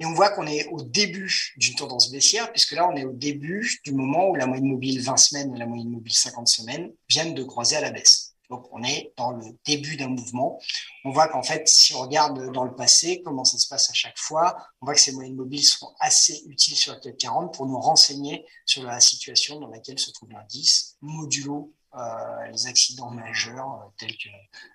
Et 0.00 0.06
on 0.06 0.12
voit 0.12 0.30
qu'on 0.30 0.46
est 0.46 0.66
au 0.66 0.82
début 0.82 1.54
d'une 1.56 1.76
tendance 1.76 2.10
baissière, 2.10 2.50
puisque 2.50 2.72
là, 2.72 2.88
on 2.88 2.96
est 2.96 3.04
au 3.04 3.12
début 3.12 3.80
du 3.84 3.92
moment 3.92 4.28
où 4.28 4.34
la 4.34 4.46
moyenne 4.46 4.66
mobile 4.66 5.00
20 5.00 5.16
semaines 5.16 5.54
et 5.54 5.58
la 5.58 5.66
moyenne 5.66 5.90
mobile 5.90 6.12
50 6.12 6.48
semaines 6.48 6.92
viennent 7.08 7.34
de 7.34 7.44
croiser 7.44 7.76
à 7.76 7.80
la 7.80 7.92
baisse. 7.92 8.33
Donc, 8.50 8.66
on 8.72 8.82
est 8.82 9.12
dans 9.16 9.32
le 9.32 9.44
début 9.64 9.96
d'un 9.96 10.08
mouvement. 10.08 10.60
On 11.04 11.10
voit 11.10 11.28
qu'en 11.28 11.42
fait, 11.42 11.66
si 11.68 11.94
on 11.94 12.00
regarde 12.00 12.52
dans 12.52 12.64
le 12.64 12.74
passé, 12.74 13.22
comment 13.24 13.44
ça 13.44 13.58
se 13.58 13.68
passe 13.68 13.90
à 13.90 13.94
chaque 13.94 14.18
fois, 14.18 14.56
on 14.80 14.86
voit 14.86 14.94
que 14.94 15.00
ces 15.00 15.12
moyennes 15.12 15.36
mobiles 15.36 15.64
sont 15.64 15.94
assez 15.98 16.42
utiles 16.46 16.76
sur 16.76 16.92
la 16.92 17.00
CAC 17.00 17.16
40 17.16 17.54
pour 17.54 17.66
nous 17.66 17.80
renseigner 17.80 18.46
sur 18.66 18.82
la 18.82 19.00
situation 19.00 19.60
dans 19.60 19.68
laquelle 19.68 19.98
se 19.98 20.10
trouve 20.10 20.30
l'indice, 20.30 20.96
modulo 21.00 21.72
euh, 21.96 22.46
les 22.48 22.66
accidents 22.66 23.10
majeurs 23.10 23.72
euh, 23.74 23.88
tels 23.98 24.16
que 24.16 24.28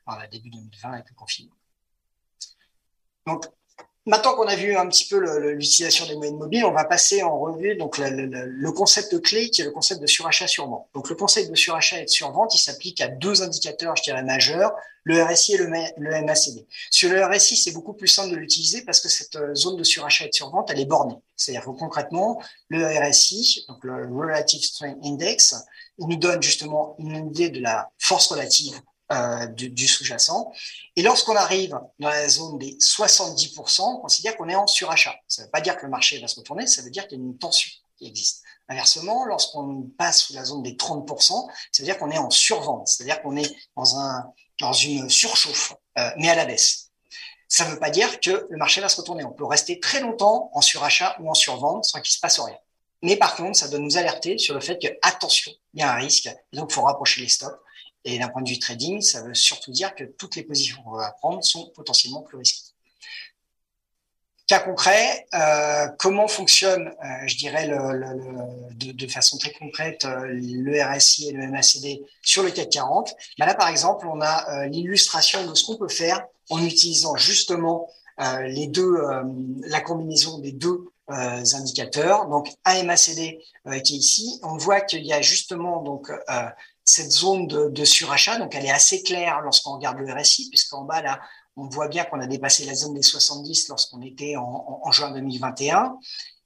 dans 0.08 0.16
la 0.16 0.28
début 0.28 0.50
2020 0.50 0.94
avec 0.94 1.10
le 1.10 1.16
confinement. 1.16 1.56
Donc, 3.26 3.46
Maintenant 4.10 4.34
qu'on 4.34 4.48
a 4.48 4.56
vu 4.56 4.76
un 4.76 4.88
petit 4.88 5.06
peu 5.06 5.20
l'utilisation 5.52 6.08
des 6.08 6.16
moyennes 6.16 6.38
mobiles, 6.38 6.66
on 6.66 6.72
va 6.72 6.84
passer 6.84 7.22
en 7.22 7.40
revue 7.40 7.76
donc 7.76 8.00
le, 8.00 8.72
concept 8.72 9.22
clé 9.22 9.52
qui 9.52 9.62
est 9.62 9.66
le 9.66 9.70
concept 9.70 10.02
de 10.02 10.08
surachat 10.08 10.48
survente. 10.48 10.88
Donc 10.96 11.10
le 11.10 11.16
concept 11.16 11.52
de 11.52 11.56
surachat 11.56 12.00
et 12.00 12.06
de 12.06 12.10
survente, 12.10 12.56
il 12.56 12.58
s'applique 12.58 13.02
à 13.02 13.08
deux 13.08 13.44
indicateurs, 13.44 13.96
je 13.96 14.02
dirais 14.02 14.24
majeurs, 14.24 14.74
le 15.04 15.22
RSI 15.22 15.54
et 15.54 15.58
le, 15.58 16.24
MACD. 16.26 16.66
Sur 16.90 17.12
le 17.12 17.24
RSI, 17.24 17.56
c'est 17.56 17.72
beaucoup 17.72 17.94
plus 17.94 18.08
simple 18.08 18.32
de 18.32 18.38
l'utiliser 18.38 18.82
parce 18.82 19.00
que 19.00 19.10
cette 19.10 19.36
euh, 19.36 19.54
zone 19.54 19.78
de 19.78 19.84
surachat 19.84 20.26
et 20.26 20.30
de 20.30 20.34
survente, 20.34 20.72
elle 20.72 20.80
est 20.80 20.86
bornée. 20.86 21.16
C'est-à-dire 21.36 21.66
que 21.66 21.78
concrètement, 21.78 22.42
le 22.70 22.88
RSI, 22.88 23.66
donc 23.68 23.84
le 23.84 24.08
Relative 24.08 24.64
Strength 24.64 24.98
Index, 25.04 25.54
nous 26.00 26.16
donne 26.16 26.42
justement 26.42 26.96
une 26.98 27.28
idée 27.28 27.50
de 27.50 27.62
la 27.62 27.92
force 28.00 28.26
relative 28.28 28.82
euh, 29.12 29.48
du, 29.48 29.70
du 29.70 29.88
sous-jacent. 29.88 30.52
Et 30.96 31.02
lorsqu'on 31.02 31.36
arrive 31.36 31.80
dans 32.00 32.10
la 32.10 32.30
zone 32.30 32.60
des 32.60 32.78
70%, 32.78 33.82
on 33.82 33.98
considère 34.02 34.38
qu'on 34.38 34.50
est 34.50 34.56
en 34.56 34.68
surachat. 34.68 35.16
Ça 35.28 35.42
ne 35.42 35.48
veut 35.48 35.52
pas 35.52 35.62
dire 35.62 35.78
que 35.78 35.84
le 35.84 35.90
marché 35.90 36.20
va 36.20 36.28
se 36.28 36.36
retourner, 36.36 36.68
ça 36.68 36.82
veut 36.84 36.92
dire 36.92 37.08
qu'il 37.08 37.18
y 37.18 37.22
a 37.22 37.24
une 37.24 37.38
tension 37.38 37.72
qui 37.98 38.06
existe. 38.08 38.44
Inversement, 38.68 39.26
lorsqu'on 39.26 39.90
passe 39.98 40.22
sous 40.22 40.34
la 40.34 40.46
zone 40.46 40.62
des 40.62 40.74
30%, 40.74 41.48
ça 41.72 41.82
veut 41.82 41.86
dire 41.86 41.98
qu'on 41.98 42.12
est 42.12 42.20
en 42.20 42.30
survente, 42.30 42.88
c'est-à-dire 42.88 43.22
qu'on 43.24 43.36
est 43.36 43.52
dans, 43.76 43.98
un, 43.98 44.32
dans 44.60 44.74
une 44.74 45.10
surchauffe, 45.10 45.74
euh, 45.98 46.10
mais 46.18 46.30
à 46.30 46.36
la 46.36 46.46
baisse. 46.46 46.92
Ça 47.48 47.66
ne 47.66 47.72
veut 47.72 47.80
pas 47.80 47.90
dire 47.90 48.20
que 48.20 48.46
le 48.48 48.58
marché 48.58 48.80
va 48.80 48.90
se 48.90 48.98
retourner. 48.98 49.26
On 49.26 49.32
peut 49.32 49.46
rester 49.46 49.80
très 49.80 50.02
longtemps 50.02 50.52
en 50.54 50.62
surachat 50.62 51.18
ou 51.20 51.32
en 51.32 51.34
survente 51.34 51.86
sans 51.86 52.00
qu'il 52.00 52.14
se 52.14 52.20
passe 52.20 52.40
rien. 52.40 52.58
Mais 53.02 53.16
par 53.16 53.36
contre, 53.36 53.58
ça 53.58 53.68
doit 53.70 53.80
nous 53.80 53.98
alerter 53.98 54.38
sur 54.38 54.54
le 54.54 54.60
fait 54.60 54.78
que, 54.80 54.88
attention, 55.02 55.52
il 55.74 55.80
y 55.80 55.84
a 55.84 55.92
un 55.92 55.96
risque, 55.96 56.30
donc 56.54 56.70
il 56.70 56.74
faut 56.76 56.84
rapprocher 56.84 57.22
les 57.22 57.30
stops. 57.30 57.58
Et 58.06 58.18
d'un 58.18 58.30
point 58.30 58.42
de 58.42 58.50
vue 58.50 58.60
trading, 58.60 59.02
ça 59.02 59.22
veut 59.24 59.34
surtout 59.34 59.72
dire 59.72 59.94
que 59.94 60.04
toutes 60.04 60.36
les 60.36 60.44
positions 60.44 60.82
qu'on 60.84 60.98
va 60.98 61.12
prendre 61.20 61.44
sont 61.44 61.70
potentiellement 61.76 62.22
plus 62.22 62.38
risquées. 62.38 62.70
Cas 64.50 64.62
concret, 64.62 65.28
euh, 65.36 65.86
comment 66.00 66.28
fonctionne, 66.28 66.88
euh, 66.88 67.28
je 67.28 67.38
dirais, 67.38 67.68
de, 67.68 69.08
façon 69.08 69.38
très 69.38 69.52
concrète, 69.52 70.06
euh, 70.06 70.26
le 70.28 70.84
RSI 70.84 71.30
et 71.30 71.34
le 71.34 71.52
MACD 71.52 72.02
sur 72.24 72.42
le 72.42 72.50
CAC 72.50 72.72
40 72.72 73.14
ben 73.38 73.46
Là, 73.46 73.54
par 73.54 73.68
exemple, 73.68 74.08
on 74.08 74.20
a 74.22 74.66
l'illustration 74.66 75.46
de 75.46 75.54
ce 75.54 75.66
qu'on 75.66 75.76
peut 75.76 75.88
faire 75.88 76.26
en 76.50 76.66
utilisant 76.66 77.16
justement 77.16 77.88
les 78.42 78.66
deux, 78.66 78.98
la 79.68 79.82
combinaison 79.82 80.40
des 80.40 80.52
deux 80.52 80.88
indicateurs. 81.10 82.28
Donc, 82.28 82.50
un 82.66 82.82
MACD 82.82 83.40
qui 83.84 83.96
est 83.96 83.98
ici, 83.98 84.40
on 84.42 84.58
voit 84.58 84.82
qu'il 84.82 85.06
y 85.06 85.14
a 85.14 85.22
justement 85.22 85.84
donc 85.84 86.12
cette 86.90 87.12
zone 87.12 87.48
de, 87.48 87.86
surachat. 87.86 88.40
Donc, 88.40 88.56
elle 88.56 88.66
est 88.66 88.72
assez 88.72 89.04
claire 89.04 89.42
lorsqu'on 89.42 89.74
regarde 89.74 89.98
le 90.00 90.12
RSI, 90.12 90.50
puisqu'en 90.50 90.84
bas, 90.84 91.02
là, 91.02 91.22
on 91.56 91.68
voit 91.68 91.88
bien 91.88 92.04
qu'on 92.06 92.20
a 92.20 92.26
dépassé 92.26 92.66
la 92.66 92.74
zone 92.74 92.96
des 92.96 93.04
70 93.04 93.68
lorsqu'on 93.70 94.02
était 94.02 94.36
en, 94.38 94.92
juin 94.92 95.12
2021. 95.12 95.98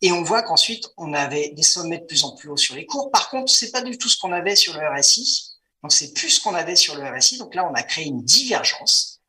Et 0.02 0.12
on 0.12 0.22
voit 0.24 0.44
qu'ensuite, 0.44 0.86
on 0.98 1.14
avait 1.14 1.52
des 1.52 1.64
sommets 1.64 2.00
de 2.00 2.06
plus 2.06 2.26
en 2.26 2.36
plus 2.36 2.50
hauts 2.50 2.58
sur 2.58 2.76
les 2.76 2.86
cours. 2.86 3.10
Par 3.12 3.30
contre, 3.30 3.52
c'est 3.52 3.72
pas 3.72 3.82
du 3.82 3.98
tout 3.98 4.10
ce 4.10 4.18
qu'on 4.20 4.34
avait 4.34 4.56
sur 4.56 4.74
le 4.74 4.86
RSI. 4.86 5.52
Donc, 5.82 5.94
c'est 5.94 6.14
plus 6.14 6.30
ce 6.30 6.42
qu'on 6.42 6.56
avait 6.56 6.76
sur 6.76 6.96
le 6.96 7.04
RSI. 7.04 7.38
Donc 7.38 7.56
là, 7.56 7.66
on 7.70 7.74
a 7.74 7.84
créé 7.84 8.06
une 8.06 8.24
divergence. 8.24 9.22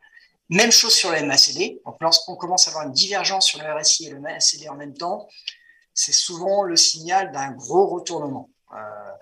Même 0.48 0.72
chose 0.72 0.94
sur 0.94 1.12
le 1.12 1.24
MACD. 1.24 1.80
Donc, 1.86 1.96
lorsqu'on 2.00 2.34
commence 2.34 2.66
à 2.66 2.70
avoir 2.70 2.86
une 2.86 2.92
divergence 2.92 3.46
sur 3.46 3.62
le 3.62 3.72
RSI 3.72 4.06
et 4.06 4.10
le 4.10 4.20
MACD 4.20 4.68
en 4.68 4.74
même 4.74 4.94
temps, 4.94 5.28
c'est 5.92 6.12
souvent 6.12 6.64
le 6.64 6.76
signal 6.76 7.30
d'un 7.30 7.52
gros 7.52 7.86
retournement. 7.86 8.50
Euh, 8.74 8.78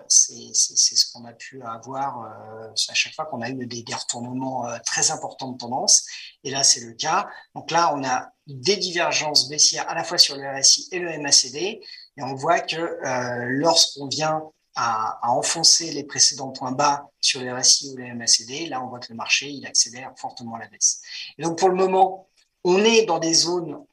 c'est 0.07 0.53
ce 0.53 1.11
qu'on 1.11 1.25
a 1.25 1.33
pu 1.33 1.61
avoir 1.63 2.23
euh, 2.23 2.69
à 2.89 2.93
chaque 2.93 3.13
fois 3.13 3.25
qu'on 3.25 3.41
a 3.41 3.49
eu 3.49 3.65
des, 3.67 3.83
retournements 3.93 4.67
euh, 4.67 4.77
très 4.85 5.11
importants 5.11 5.51
de 5.51 5.57
tendance. 5.57 6.05
Et 6.43 6.51
là, 6.51 6.63
c'est 6.63 6.81
le 6.81 6.93
cas. 6.93 7.27
Donc 7.55 7.69
là, 7.71 7.93
on 7.95 8.03
a 8.03 8.29
des 8.47 8.77
divergences 8.77 9.49
baissières 9.49 9.87
à 9.89 9.95
la 9.95 10.03
fois 10.03 10.17
sur 10.17 10.35
le 10.35 10.59
RSI 10.59 10.89
et 10.91 10.99
le 10.99 11.17
MACD. 11.19 11.81
Et 12.17 12.23
on 12.23 12.35
voit 12.35 12.59
que 12.59 12.99
lorsqu'on 13.47 14.07
vient 14.07 14.43
à, 14.75 15.19
enfoncer 15.29 15.91
les 15.91 16.03
précédents 16.03 16.51
points 16.51 16.71
bas 16.71 17.09
sur 17.21 17.41
le 17.41 17.53
RSI 17.55 17.91
ou 17.91 17.97
le 17.97 18.13
MACD, 18.13 18.69
là, 18.69 18.83
on 18.83 18.87
voit 18.87 18.99
que 18.99 19.07
le 19.09 19.15
marché, 19.15 19.49
il 19.49 19.65
accélère 19.65 20.13
fortement 20.17 20.57
la 20.57 20.67
baisse. 20.67 21.01
Et 21.37 21.43
donc, 21.43 21.57
pour 21.57 21.69
le 21.69 21.75
moment, 21.75 22.27
on 22.63 22.83
est 22.83 23.05
dans 23.05 23.19
des 23.19 23.33
zones 23.33 23.83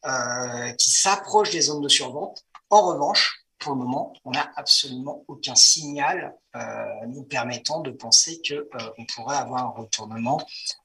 qui 0.78 0.90
s'approchent 0.90 1.50
des 1.50 1.62
zones 1.62 1.82
de 1.82 1.88
survente. 1.88 2.44
En 2.70 2.82
revanche, 2.82 3.39
pour 3.60 3.74
le 3.74 3.78
moment, 3.78 4.14
on 4.24 4.32
n'a 4.32 4.50
absolument 4.56 5.22
aucun 5.28 5.54
signal 5.54 6.34
euh, 6.56 6.60
nous 7.06 7.22
permettant 7.22 7.80
de 7.80 7.90
penser 7.90 8.40
qu'on 8.46 8.54
euh, 8.54 9.04
pourrait 9.14 9.36
avoir 9.36 9.66
un 9.66 9.82
retournement 9.82 10.40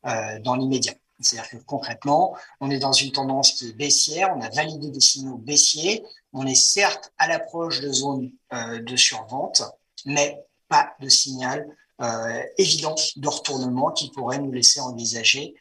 euh, 0.06 0.40
dans 0.42 0.56
l'immédiat. 0.56 0.94
C'est-à-dire 1.22 1.50
que 1.50 1.58
concrètement, 1.64 2.36
on 2.60 2.70
est 2.70 2.78
dans 2.78 2.92
une 2.92 3.14
tendance 3.14 3.54
qui 3.54 3.70
est 3.70 3.74
baissière, 3.74 4.34
on 4.36 4.42
a 4.42 4.50
validé 4.50 4.92
des 4.92 5.00
signaux 5.00 5.38
baissiers, 5.38 6.04
on 6.34 6.46
est 6.46 6.56
certes 6.56 7.14
à 7.18 7.30
l'approche 7.30 7.80
de 7.80 7.90
zones 7.90 8.32
de 8.52 8.96
survente, 8.98 9.64
mais 10.06 10.44
pas 10.68 10.94
de 11.00 11.08
signal 11.08 11.66
évident 12.58 12.96
de 13.16 13.28
retournement 13.30 13.92
qui 13.92 14.12
pourrait 14.12 14.40
nous 14.40 14.52
laisser 14.52 14.82
envisager 14.82 15.56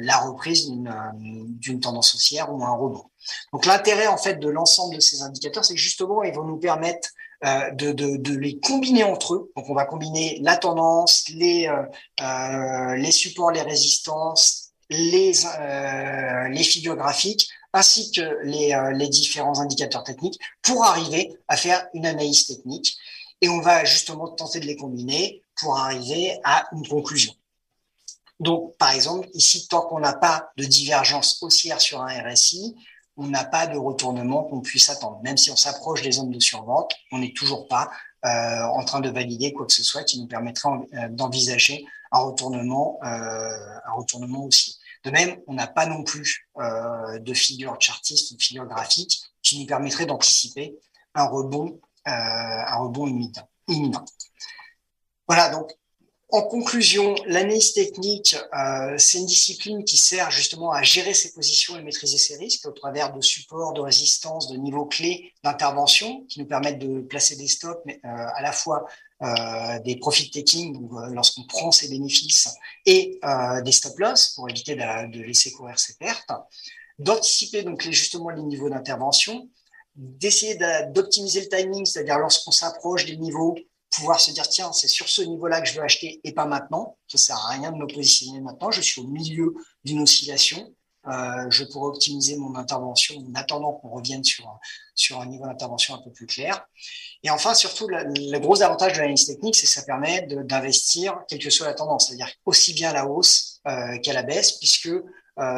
la 0.00 0.16
reprise 0.18 0.70
d'une 0.70 1.80
tendance 1.80 2.14
haussière 2.14 2.52
ou 2.52 2.64
un 2.64 2.74
rebond. 2.74 3.04
Donc 3.52 3.66
l'intérêt 3.66 4.06
en 4.06 4.16
fait 4.16 4.36
de 4.36 4.48
l'ensemble 4.48 4.96
de 4.96 5.00
ces 5.00 5.22
indicateurs, 5.22 5.64
c'est 5.64 5.74
que 5.74 5.80
justement 5.80 6.22
ils 6.22 6.34
vont 6.34 6.44
nous 6.44 6.58
permettre 6.58 7.08
euh, 7.44 7.70
de, 7.70 8.34
les 8.34 8.58
combiner 8.60 9.02
entre 9.02 9.34
eux. 9.34 9.52
Donc 9.56 9.70
on 9.70 9.74
va 9.74 9.86
combiner 9.86 10.38
la 10.42 10.58
tendance, 10.58 11.24
les, 11.30 11.68
euh, 11.68 11.84
euh 12.22 13.10
supports, 13.10 13.50
les 13.50 13.62
résistances, 13.62 14.72
les, 14.90 15.32
euh, 15.46 16.54
figures 16.56 16.96
graphiques, 16.96 17.48
ainsi 17.72 18.10
que 18.12 18.44
les, 18.44 18.74
euh, 18.74 18.92
les 18.92 19.08
différents 19.08 19.58
indicateurs 19.58 20.04
techniques 20.04 20.38
pour 20.60 20.84
arriver 20.84 21.34
à 21.48 21.56
faire 21.56 21.86
une 21.94 22.04
analyse 22.04 22.46
technique. 22.46 22.96
Et 23.40 23.48
on 23.48 23.60
va 23.60 23.86
justement 23.86 24.28
tenter 24.28 24.60
de 24.60 24.66
les 24.66 24.76
combiner 24.76 25.42
pour 25.58 25.78
arriver 25.78 26.38
à 26.44 26.68
une 26.72 26.86
conclusion. 26.86 27.32
Donc, 28.40 28.74
par 28.78 28.90
exemple, 28.92 29.28
ici, 29.34 29.68
tant 29.68 29.82
qu'on 29.82 30.00
n'a 30.00 30.14
pas 30.14 30.50
de 30.56 30.64
divergence 30.64 31.42
haussière 31.42 31.80
sur 31.80 32.00
un 32.00 32.22
RSI, 32.22 32.74
on 33.16 33.26
n'a 33.26 33.44
pas 33.44 33.66
de 33.66 33.76
retournement 33.76 34.44
qu'on 34.44 34.62
puisse 34.62 34.88
attendre. 34.88 35.20
Même 35.22 35.36
si 35.36 35.50
on 35.50 35.56
s'approche 35.56 36.00
des 36.00 36.12
zones 36.12 36.30
de 36.30 36.40
survente, 36.40 36.92
on 37.12 37.18
n'est 37.18 37.34
toujours 37.34 37.68
pas 37.68 37.90
euh, 38.24 38.62
en 38.62 38.82
train 38.84 39.00
de 39.00 39.10
valider 39.10 39.52
quoi 39.52 39.66
que 39.66 39.72
ce 39.72 39.82
soit 39.82 40.04
qui 40.04 40.18
nous 40.20 40.26
permettrait 40.26 40.70
euh, 40.70 41.08
d'envisager 41.10 41.84
un 42.12 42.20
retournement, 42.20 42.98
euh, 43.04 43.08
un 43.86 43.92
retournement 43.92 44.44
aussi. 44.44 44.78
De 45.04 45.10
même, 45.10 45.38
on 45.46 45.54
n'a 45.54 45.66
pas 45.66 45.86
non 45.86 46.02
plus 46.04 46.46
de 46.58 47.32
figure 47.32 47.74
chartiste 47.80 48.32
ou 48.32 48.36
de 48.36 48.42
figure 48.42 48.66
graphique 48.66 49.22
qui 49.42 49.58
nous 49.58 49.64
permettrait 49.64 50.04
d'anticiper 50.04 50.78
un 51.14 51.24
rebond, 51.24 51.80
un 52.04 52.76
rebond 52.76 53.06
imminent. 53.06 54.04
Voilà, 55.26 55.48
donc 55.48 55.72
en 56.32 56.42
conclusion, 56.42 57.14
l'analyse 57.26 57.72
technique, 57.72 58.36
euh, 58.54 58.94
c'est 58.98 59.18
une 59.18 59.26
discipline 59.26 59.84
qui 59.84 59.96
sert 59.96 60.30
justement 60.30 60.70
à 60.70 60.82
gérer 60.82 61.14
ses 61.14 61.32
positions 61.32 61.78
et 61.78 61.82
maîtriser 61.82 62.18
ses 62.18 62.36
risques 62.36 62.66
au 62.66 62.72
travers 62.72 63.12
de 63.12 63.20
supports, 63.20 63.72
de 63.72 63.80
résistance, 63.80 64.48
de 64.48 64.56
niveaux 64.56 64.86
clés 64.86 65.32
d'intervention 65.42 66.24
qui 66.28 66.40
nous 66.40 66.46
permettent 66.46 66.78
de 66.78 67.00
placer 67.00 67.36
des 67.36 67.48
stops, 67.48 67.80
mais 67.86 68.00
euh, 68.04 68.08
à 68.08 68.42
la 68.42 68.52
fois 68.52 68.86
euh, 69.22 69.78
des 69.80 69.96
profit 69.96 70.30
taking 70.30 70.88
lorsqu'on 71.12 71.44
prend 71.44 71.72
ses 71.72 71.88
bénéfices 71.88 72.48
et 72.86 73.20
des 73.64 73.72
stop 73.72 73.98
loss 73.98 74.30
pour 74.30 74.48
éviter 74.48 74.74
de, 74.74 75.10
de 75.10 75.22
laisser 75.22 75.52
courir 75.52 75.78
ses 75.78 75.94
pertes, 75.94 76.30
d'anticiper 76.98 77.62
donc 77.62 77.84
les, 77.84 77.92
justement 77.92 78.30
les 78.30 78.42
niveaux 78.42 78.70
d'intervention, 78.70 79.48
d'essayer 79.96 80.58
d'optimiser 80.94 81.40
le 81.42 81.48
timing, 81.48 81.84
c'est-à-dire 81.84 82.18
lorsqu'on 82.18 82.52
s'approche 82.52 83.04
des 83.06 83.16
niveaux 83.16 83.56
pouvoir 83.90 84.20
se 84.20 84.30
dire 84.30 84.48
tiens 84.48 84.72
c'est 84.72 84.88
sur 84.88 85.08
ce 85.08 85.22
niveau-là 85.22 85.60
que 85.60 85.68
je 85.68 85.74
veux 85.74 85.82
acheter 85.82 86.20
et 86.24 86.32
pas 86.32 86.46
maintenant. 86.46 86.96
Ça 87.08 87.18
sert 87.18 87.36
à 87.36 87.48
rien 87.50 87.72
de 87.72 87.76
me 87.76 87.86
positionner 87.86 88.40
maintenant. 88.40 88.70
Je 88.70 88.80
suis 88.80 89.00
au 89.00 89.06
milieu 89.06 89.54
d'une 89.84 90.00
oscillation. 90.02 90.72
Euh, 91.06 91.48
je 91.48 91.64
pourrais 91.64 91.88
optimiser 91.88 92.36
mon 92.36 92.54
intervention 92.56 93.16
en 93.16 93.34
attendant 93.34 93.72
qu'on 93.72 93.88
revienne 93.88 94.22
sur 94.22 94.46
un, 94.46 94.58
sur 94.94 95.18
un 95.18 95.26
niveau 95.26 95.46
d'intervention 95.46 95.94
un 95.94 96.02
peu 96.02 96.12
plus 96.12 96.26
clair. 96.26 96.66
Et 97.22 97.30
enfin, 97.30 97.54
surtout, 97.54 97.88
le 97.88 98.38
gros 98.38 98.62
avantage 98.62 98.92
de 98.92 98.98
l'analyse 98.98 99.26
technique, 99.26 99.56
c'est 99.56 99.66
que 99.66 99.72
ça 99.72 99.82
permet 99.82 100.26
d'investir 100.26 101.18
quelle 101.26 101.38
que 101.38 101.48
soit 101.48 101.66
la 101.66 101.74
tendance, 101.74 102.08
c'est-à-dire 102.08 102.30
aussi 102.44 102.74
bien 102.74 102.92
la 102.92 103.06
hausse 103.06 103.60
euh, 103.66 103.98
qu'à 104.00 104.12
la 104.12 104.22
baisse, 104.22 104.52
puisque 104.52 104.90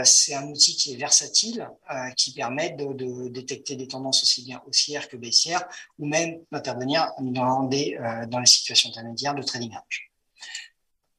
c'est 0.05 0.35
un 0.35 0.47
outil 0.49 0.77
qui 0.77 0.93
est 0.93 0.97
versatile, 0.97 1.69
euh, 1.91 2.11
qui 2.17 2.33
permet 2.33 2.71
de, 2.71 3.29
détecter 3.29 3.75
des 3.77 3.89
tendances 3.89 4.23
aussi 4.23 4.45
bien 4.45 4.63
haussières 4.67 5.09
que 5.09 5.17
baissières, 5.17 5.65
ou 5.99 6.07
même 6.07 6.39
d'intervenir 6.53 7.11
dans, 7.21 7.69
euh, 7.73 8.27
dans 8.27 8.39
les 8.39 8.47
situations 8.47 8.91
intermédiaires 8.91 9.35
de 9.35 9.43
trading 9.43 9.73
range. 9.73 10.11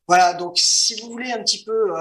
Voilà, 0.08 0.34
donc 0.34 0.58
si 0.58 1.00
vous 1.00 1.10
voulez 1.10 1.32
un 1.32 1.42
petit 1.42 1.64
peu, 1.64 1.94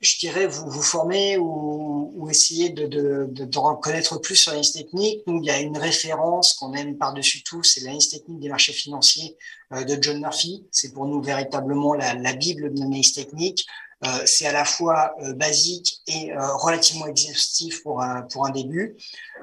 je 0.00 0.18
dirais, 0.18 0.46
vous, 0.46 0.70
vous 0.70 0.82
former 0.82 1.36
ou, 1.36 2.28
essayer 2.30 2.70
de, 2.70 2.86
de, 2.86 3.26
de, 3.30 3.74
connaître 3.80 4.16
plus 4.16 4.36
sur 4.36 4.52
l'analyse 4.52 4.72
technique, 4.72 5.22
nous, 5.26 5.38
il 5.42 5.44
y 5.44 5.50
a 5.50 5.60
une 5.60 5.76
référence 5.76 6.54
qu'on 6.54 6.72
aime 6.72 6.96
par-dessus 6.96 7.42
tout, 7.42 7.62
c'est 7.62 7.80
l'analyse 7.80 8.08
technique 8.08 8.40
des 8.40 8.48
marchés 8.48 8.72
financiers 8.72 9.36
de 9.70 10.02
John 10.02 10.18
Murphy. 10.18 10.64
C'est 10.70 10.94
pour 10.94 11.04
nous 11.06 11.22
véritablement 11.22 11.92
la, 11.92 12.14
la 12.14 12.32
Bible 12.32 12.72
de 12.72 12.80
l'analyse 12.80 13.12
technique. 13.12 13.66
Euh, 14.04 14.22
c'est 14.26 14.46
à 14.46 14.52
la 14.52 14.64
fois 14.64 15.14
euh, 15.22 15.32
basique 15.32 16.02
et 16.06 16.32
euh, 16.32 16.56
relativement 16.56 17.06
exhaustif 17.06 17.82
pour 17.82 18.02
un, 18.02 18.22
pour 18.22 18.46
un 18.46 18.50
début. 18.50 18.96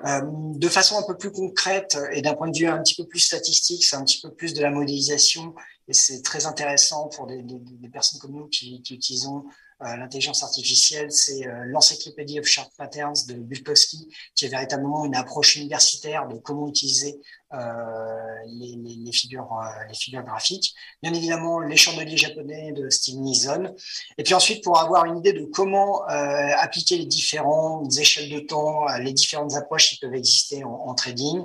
de 0.03 0.69
façon 0.69 0.97
un 0.97 1.03
peu 1.03 1.17
plus 1.17 1.31
concrète 1.31 1.97
et 2.11 2.21
d'un 2.21 2.33
point 2.33 2.49
de 2.49 2.57
vue 2.57 2.67
un 2.67 2.81
petit 2.81 2.95
peu 2.95 3.07
plus 3.07 3.19
statistique, 3.19 3.83
c'est 3.85 3.95
un 3.95 4.03
petit 4.03 4.21
peu 4.21 4.31
plus 4.31 4.53
de 4.53 4.61
la 4.61 4.69
modélisation 4.69 5.55
et 5.87 5.93
c'est 5.93 6.21
très 6.21 6.45
intéressant 6.45 7.09
pour 7.09 7.27
des, 7.27 7.43
personnes 7.91 8.19
comme 8.19 8.33
nous 8.33 8.47
qui, 8.47 8.81
qui 8.83 8.95
utilisons 8.95 9.45
l'intelligence 9.81 10.43
artificielle, 10.43 11.11
c'est 11.11 11.47
euh, 11.47 11.63
l'encyclopédie 11.65 12.39
of 12.39 12.45
Chart 12.45 12.69
Patterns 12.77 13.25
de 13.27 13.33
Bulkowski, 13.33 14.07
qui 14.35 14.45
est 14.45 14.49
véritablement 14.49 15.05
une 15.05 15.15
approche 15.15 15.55
universitaire 15.55 16.27
de 16.27 16.37
comment 16.37 16.67
utiliser 16.67 17.19
euh, 17.53 17.57
les, 18.45 19.11
figures, 19.11 19.49
les 19.87 19.93
figures 19.93 20.23
graphiques. 20.23 20.73
Bien 21.01 21.13
évidemment, 21.13 21.59
les 21.59 21.77
chandeliers 21.77 22.17
japonais 22.17 22.71
de 22.73 22.89
Steve 22.89 23.17
Nison. 23.17 23.75
Et 24.17 24.23
puis 24.23 24.33
ensuite, 24.33 24.63
pour 24.63 24.79
avoir 24.79 25.05
une 25.05 25.17
idée 25.17 25.33
de 25.33 25.45
comment 25.45 26.03
appliquer 26.05 26.97
les 26.97 27.05
différentes 27.05 27.97
échelles 27.97 28.29
de 28.29 28.39
temps, 28.39 28.85
les 28.99 29.13
différentes 29.13 29.55
approches 29.55 29.89
qui 29.89 29.99
peuvent 29.99 30.15
exister 30.15 30.63
en, 30.63 30.71
en 30.71 30.93
trading, 30.93 31.43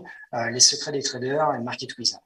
les 0.53 0.61
secrets 0.61 0.93
des 0.93 1.03
traders 1.03 1.55
et 1.55 1.61
Market 1.61 1.97
Wizard. 1.99 2.26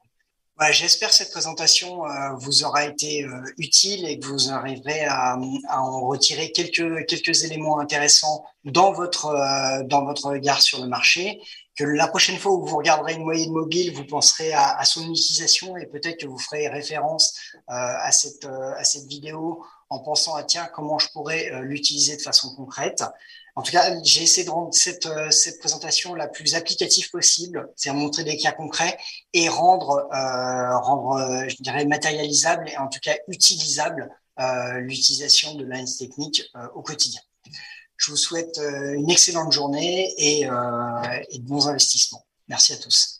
J'espère 0.68 1.08
que 1.08 1.14
cette 1.14 1.30
présentation 1.30 2.04
euh, 2.04 2.34
vous 2.36 2.64
aura 2.64 2.84
été 2.84 3.24
euh, 3.24 3.42
utile 3.56 4.06
et 4.06 4.18
que 4.18 4.26
vous 4.26 4.50
arriverez 4.50 5.06
à, 5.06 5.38
en 5.70 6.06
retirer 6.06 6.52
quelques, 6.52 7.06
quelques 7.06 7.44
éléments 7.44 7.80
intéressants 7.80 8.44
dans 8.64 8.92
votre, 8.92 9.26
euh, 9.26 9.82
dans 9.84 10.04
votre 10.04 10.28
regard 10.28 10.60
sur 10.60 10.82
le 10.82 10.86
marché. 10.86 11.40
Que 11.78 11.84
la 11.84 12.06
prochaine 12.08 12.36
fois 12.36 12.52
où 12.52 12.66
vous 12.66 12.76
regarderez 12.76 13.14
une 13.14 13.24
moyenne 13.24 13.52
mobile, 13.52 13.94
vous 13.94 14.04
penserez 14.04 14.52
à, 14.52 14.76
à 14.76 14.84
son 14.84 15.10
utilisation 15.10 15.78
et 15.78 15.86
peut-être 15.86 16.20
que 16.20 16.26
vous 16.26 16.38
ferez 16.38 16.68
référence 16.68 17.34
à, 17.66 18.12
cette, 18.12 18.44
à 18.44 18.84
cette 18.84 19.06
vidéo 19.06 19.64
en 19.88 20.00
pensant 20.00 20.34
à 20.34 20.42
tiens, 20.42 20.68
comment 20.74 20.98
je 20.98 21.08
pourrais 21.10 21.50
l'utiliser 21.62 22.16
de 22.16 22.22
façon 22.22 22.54
concrète. 22.54 23.02
En 23.56 23.62
tout 23.62 23.72
cas, 23.72 23.94
j'ai 24.02 24.22
essayé 24.22 24.44
de 24.44 24.50
rendre 24.50 24.72
cette, 24.72 25.06
euh, 25.06 25.30
cette 25.30 25.58
présentation 25.58 26.14
la 26.14 26.28
plus 26.28 26.54
applicative 26.54 27.10
possible, 27.10 27.68
c'est-à-dire 27.76 28.00
montrer 28.00 28.24
des 28.24 28.36
cas 28.36 28.52
concrets 28.52 28.96
et 29.32 29.48
rendre, 29.48 30.08
euh, 30.12 30.78
rendre 30.78 31.12
euh, 31.12 31.48
je 31.48 31.56
dirais, 31.60 31.84
matérialisable 31.84 32.68
et 32.68 32.76
en 32.78 32.88
tout 32.88 33.00
cas 33.00 33.16
utilisable 33.28 34.10
euh, 34.38 34.78
l'utilisation 34.80 35.54
de 35.54 35.64
l'analyse 35.64 35.98
technique 35.98 36.42
euh, 36.56 36.66
au 36.74 36.82
quotidien. 36.82 37.20
Je 37.96 38.10
vous 38.10 38.16
souhaite 38.16 38.58
une 38.58 39.10
excellente 39.10 39.52
journée 39.52 40.14
et, 40.16 40.40
et 40.44 41.38
de 41.38 41.46
bons 41.46 41.68
investissements. 41.68 42.24
Merci 42.48 42.72
à 42.72 42.78
tous. 42.78 43.19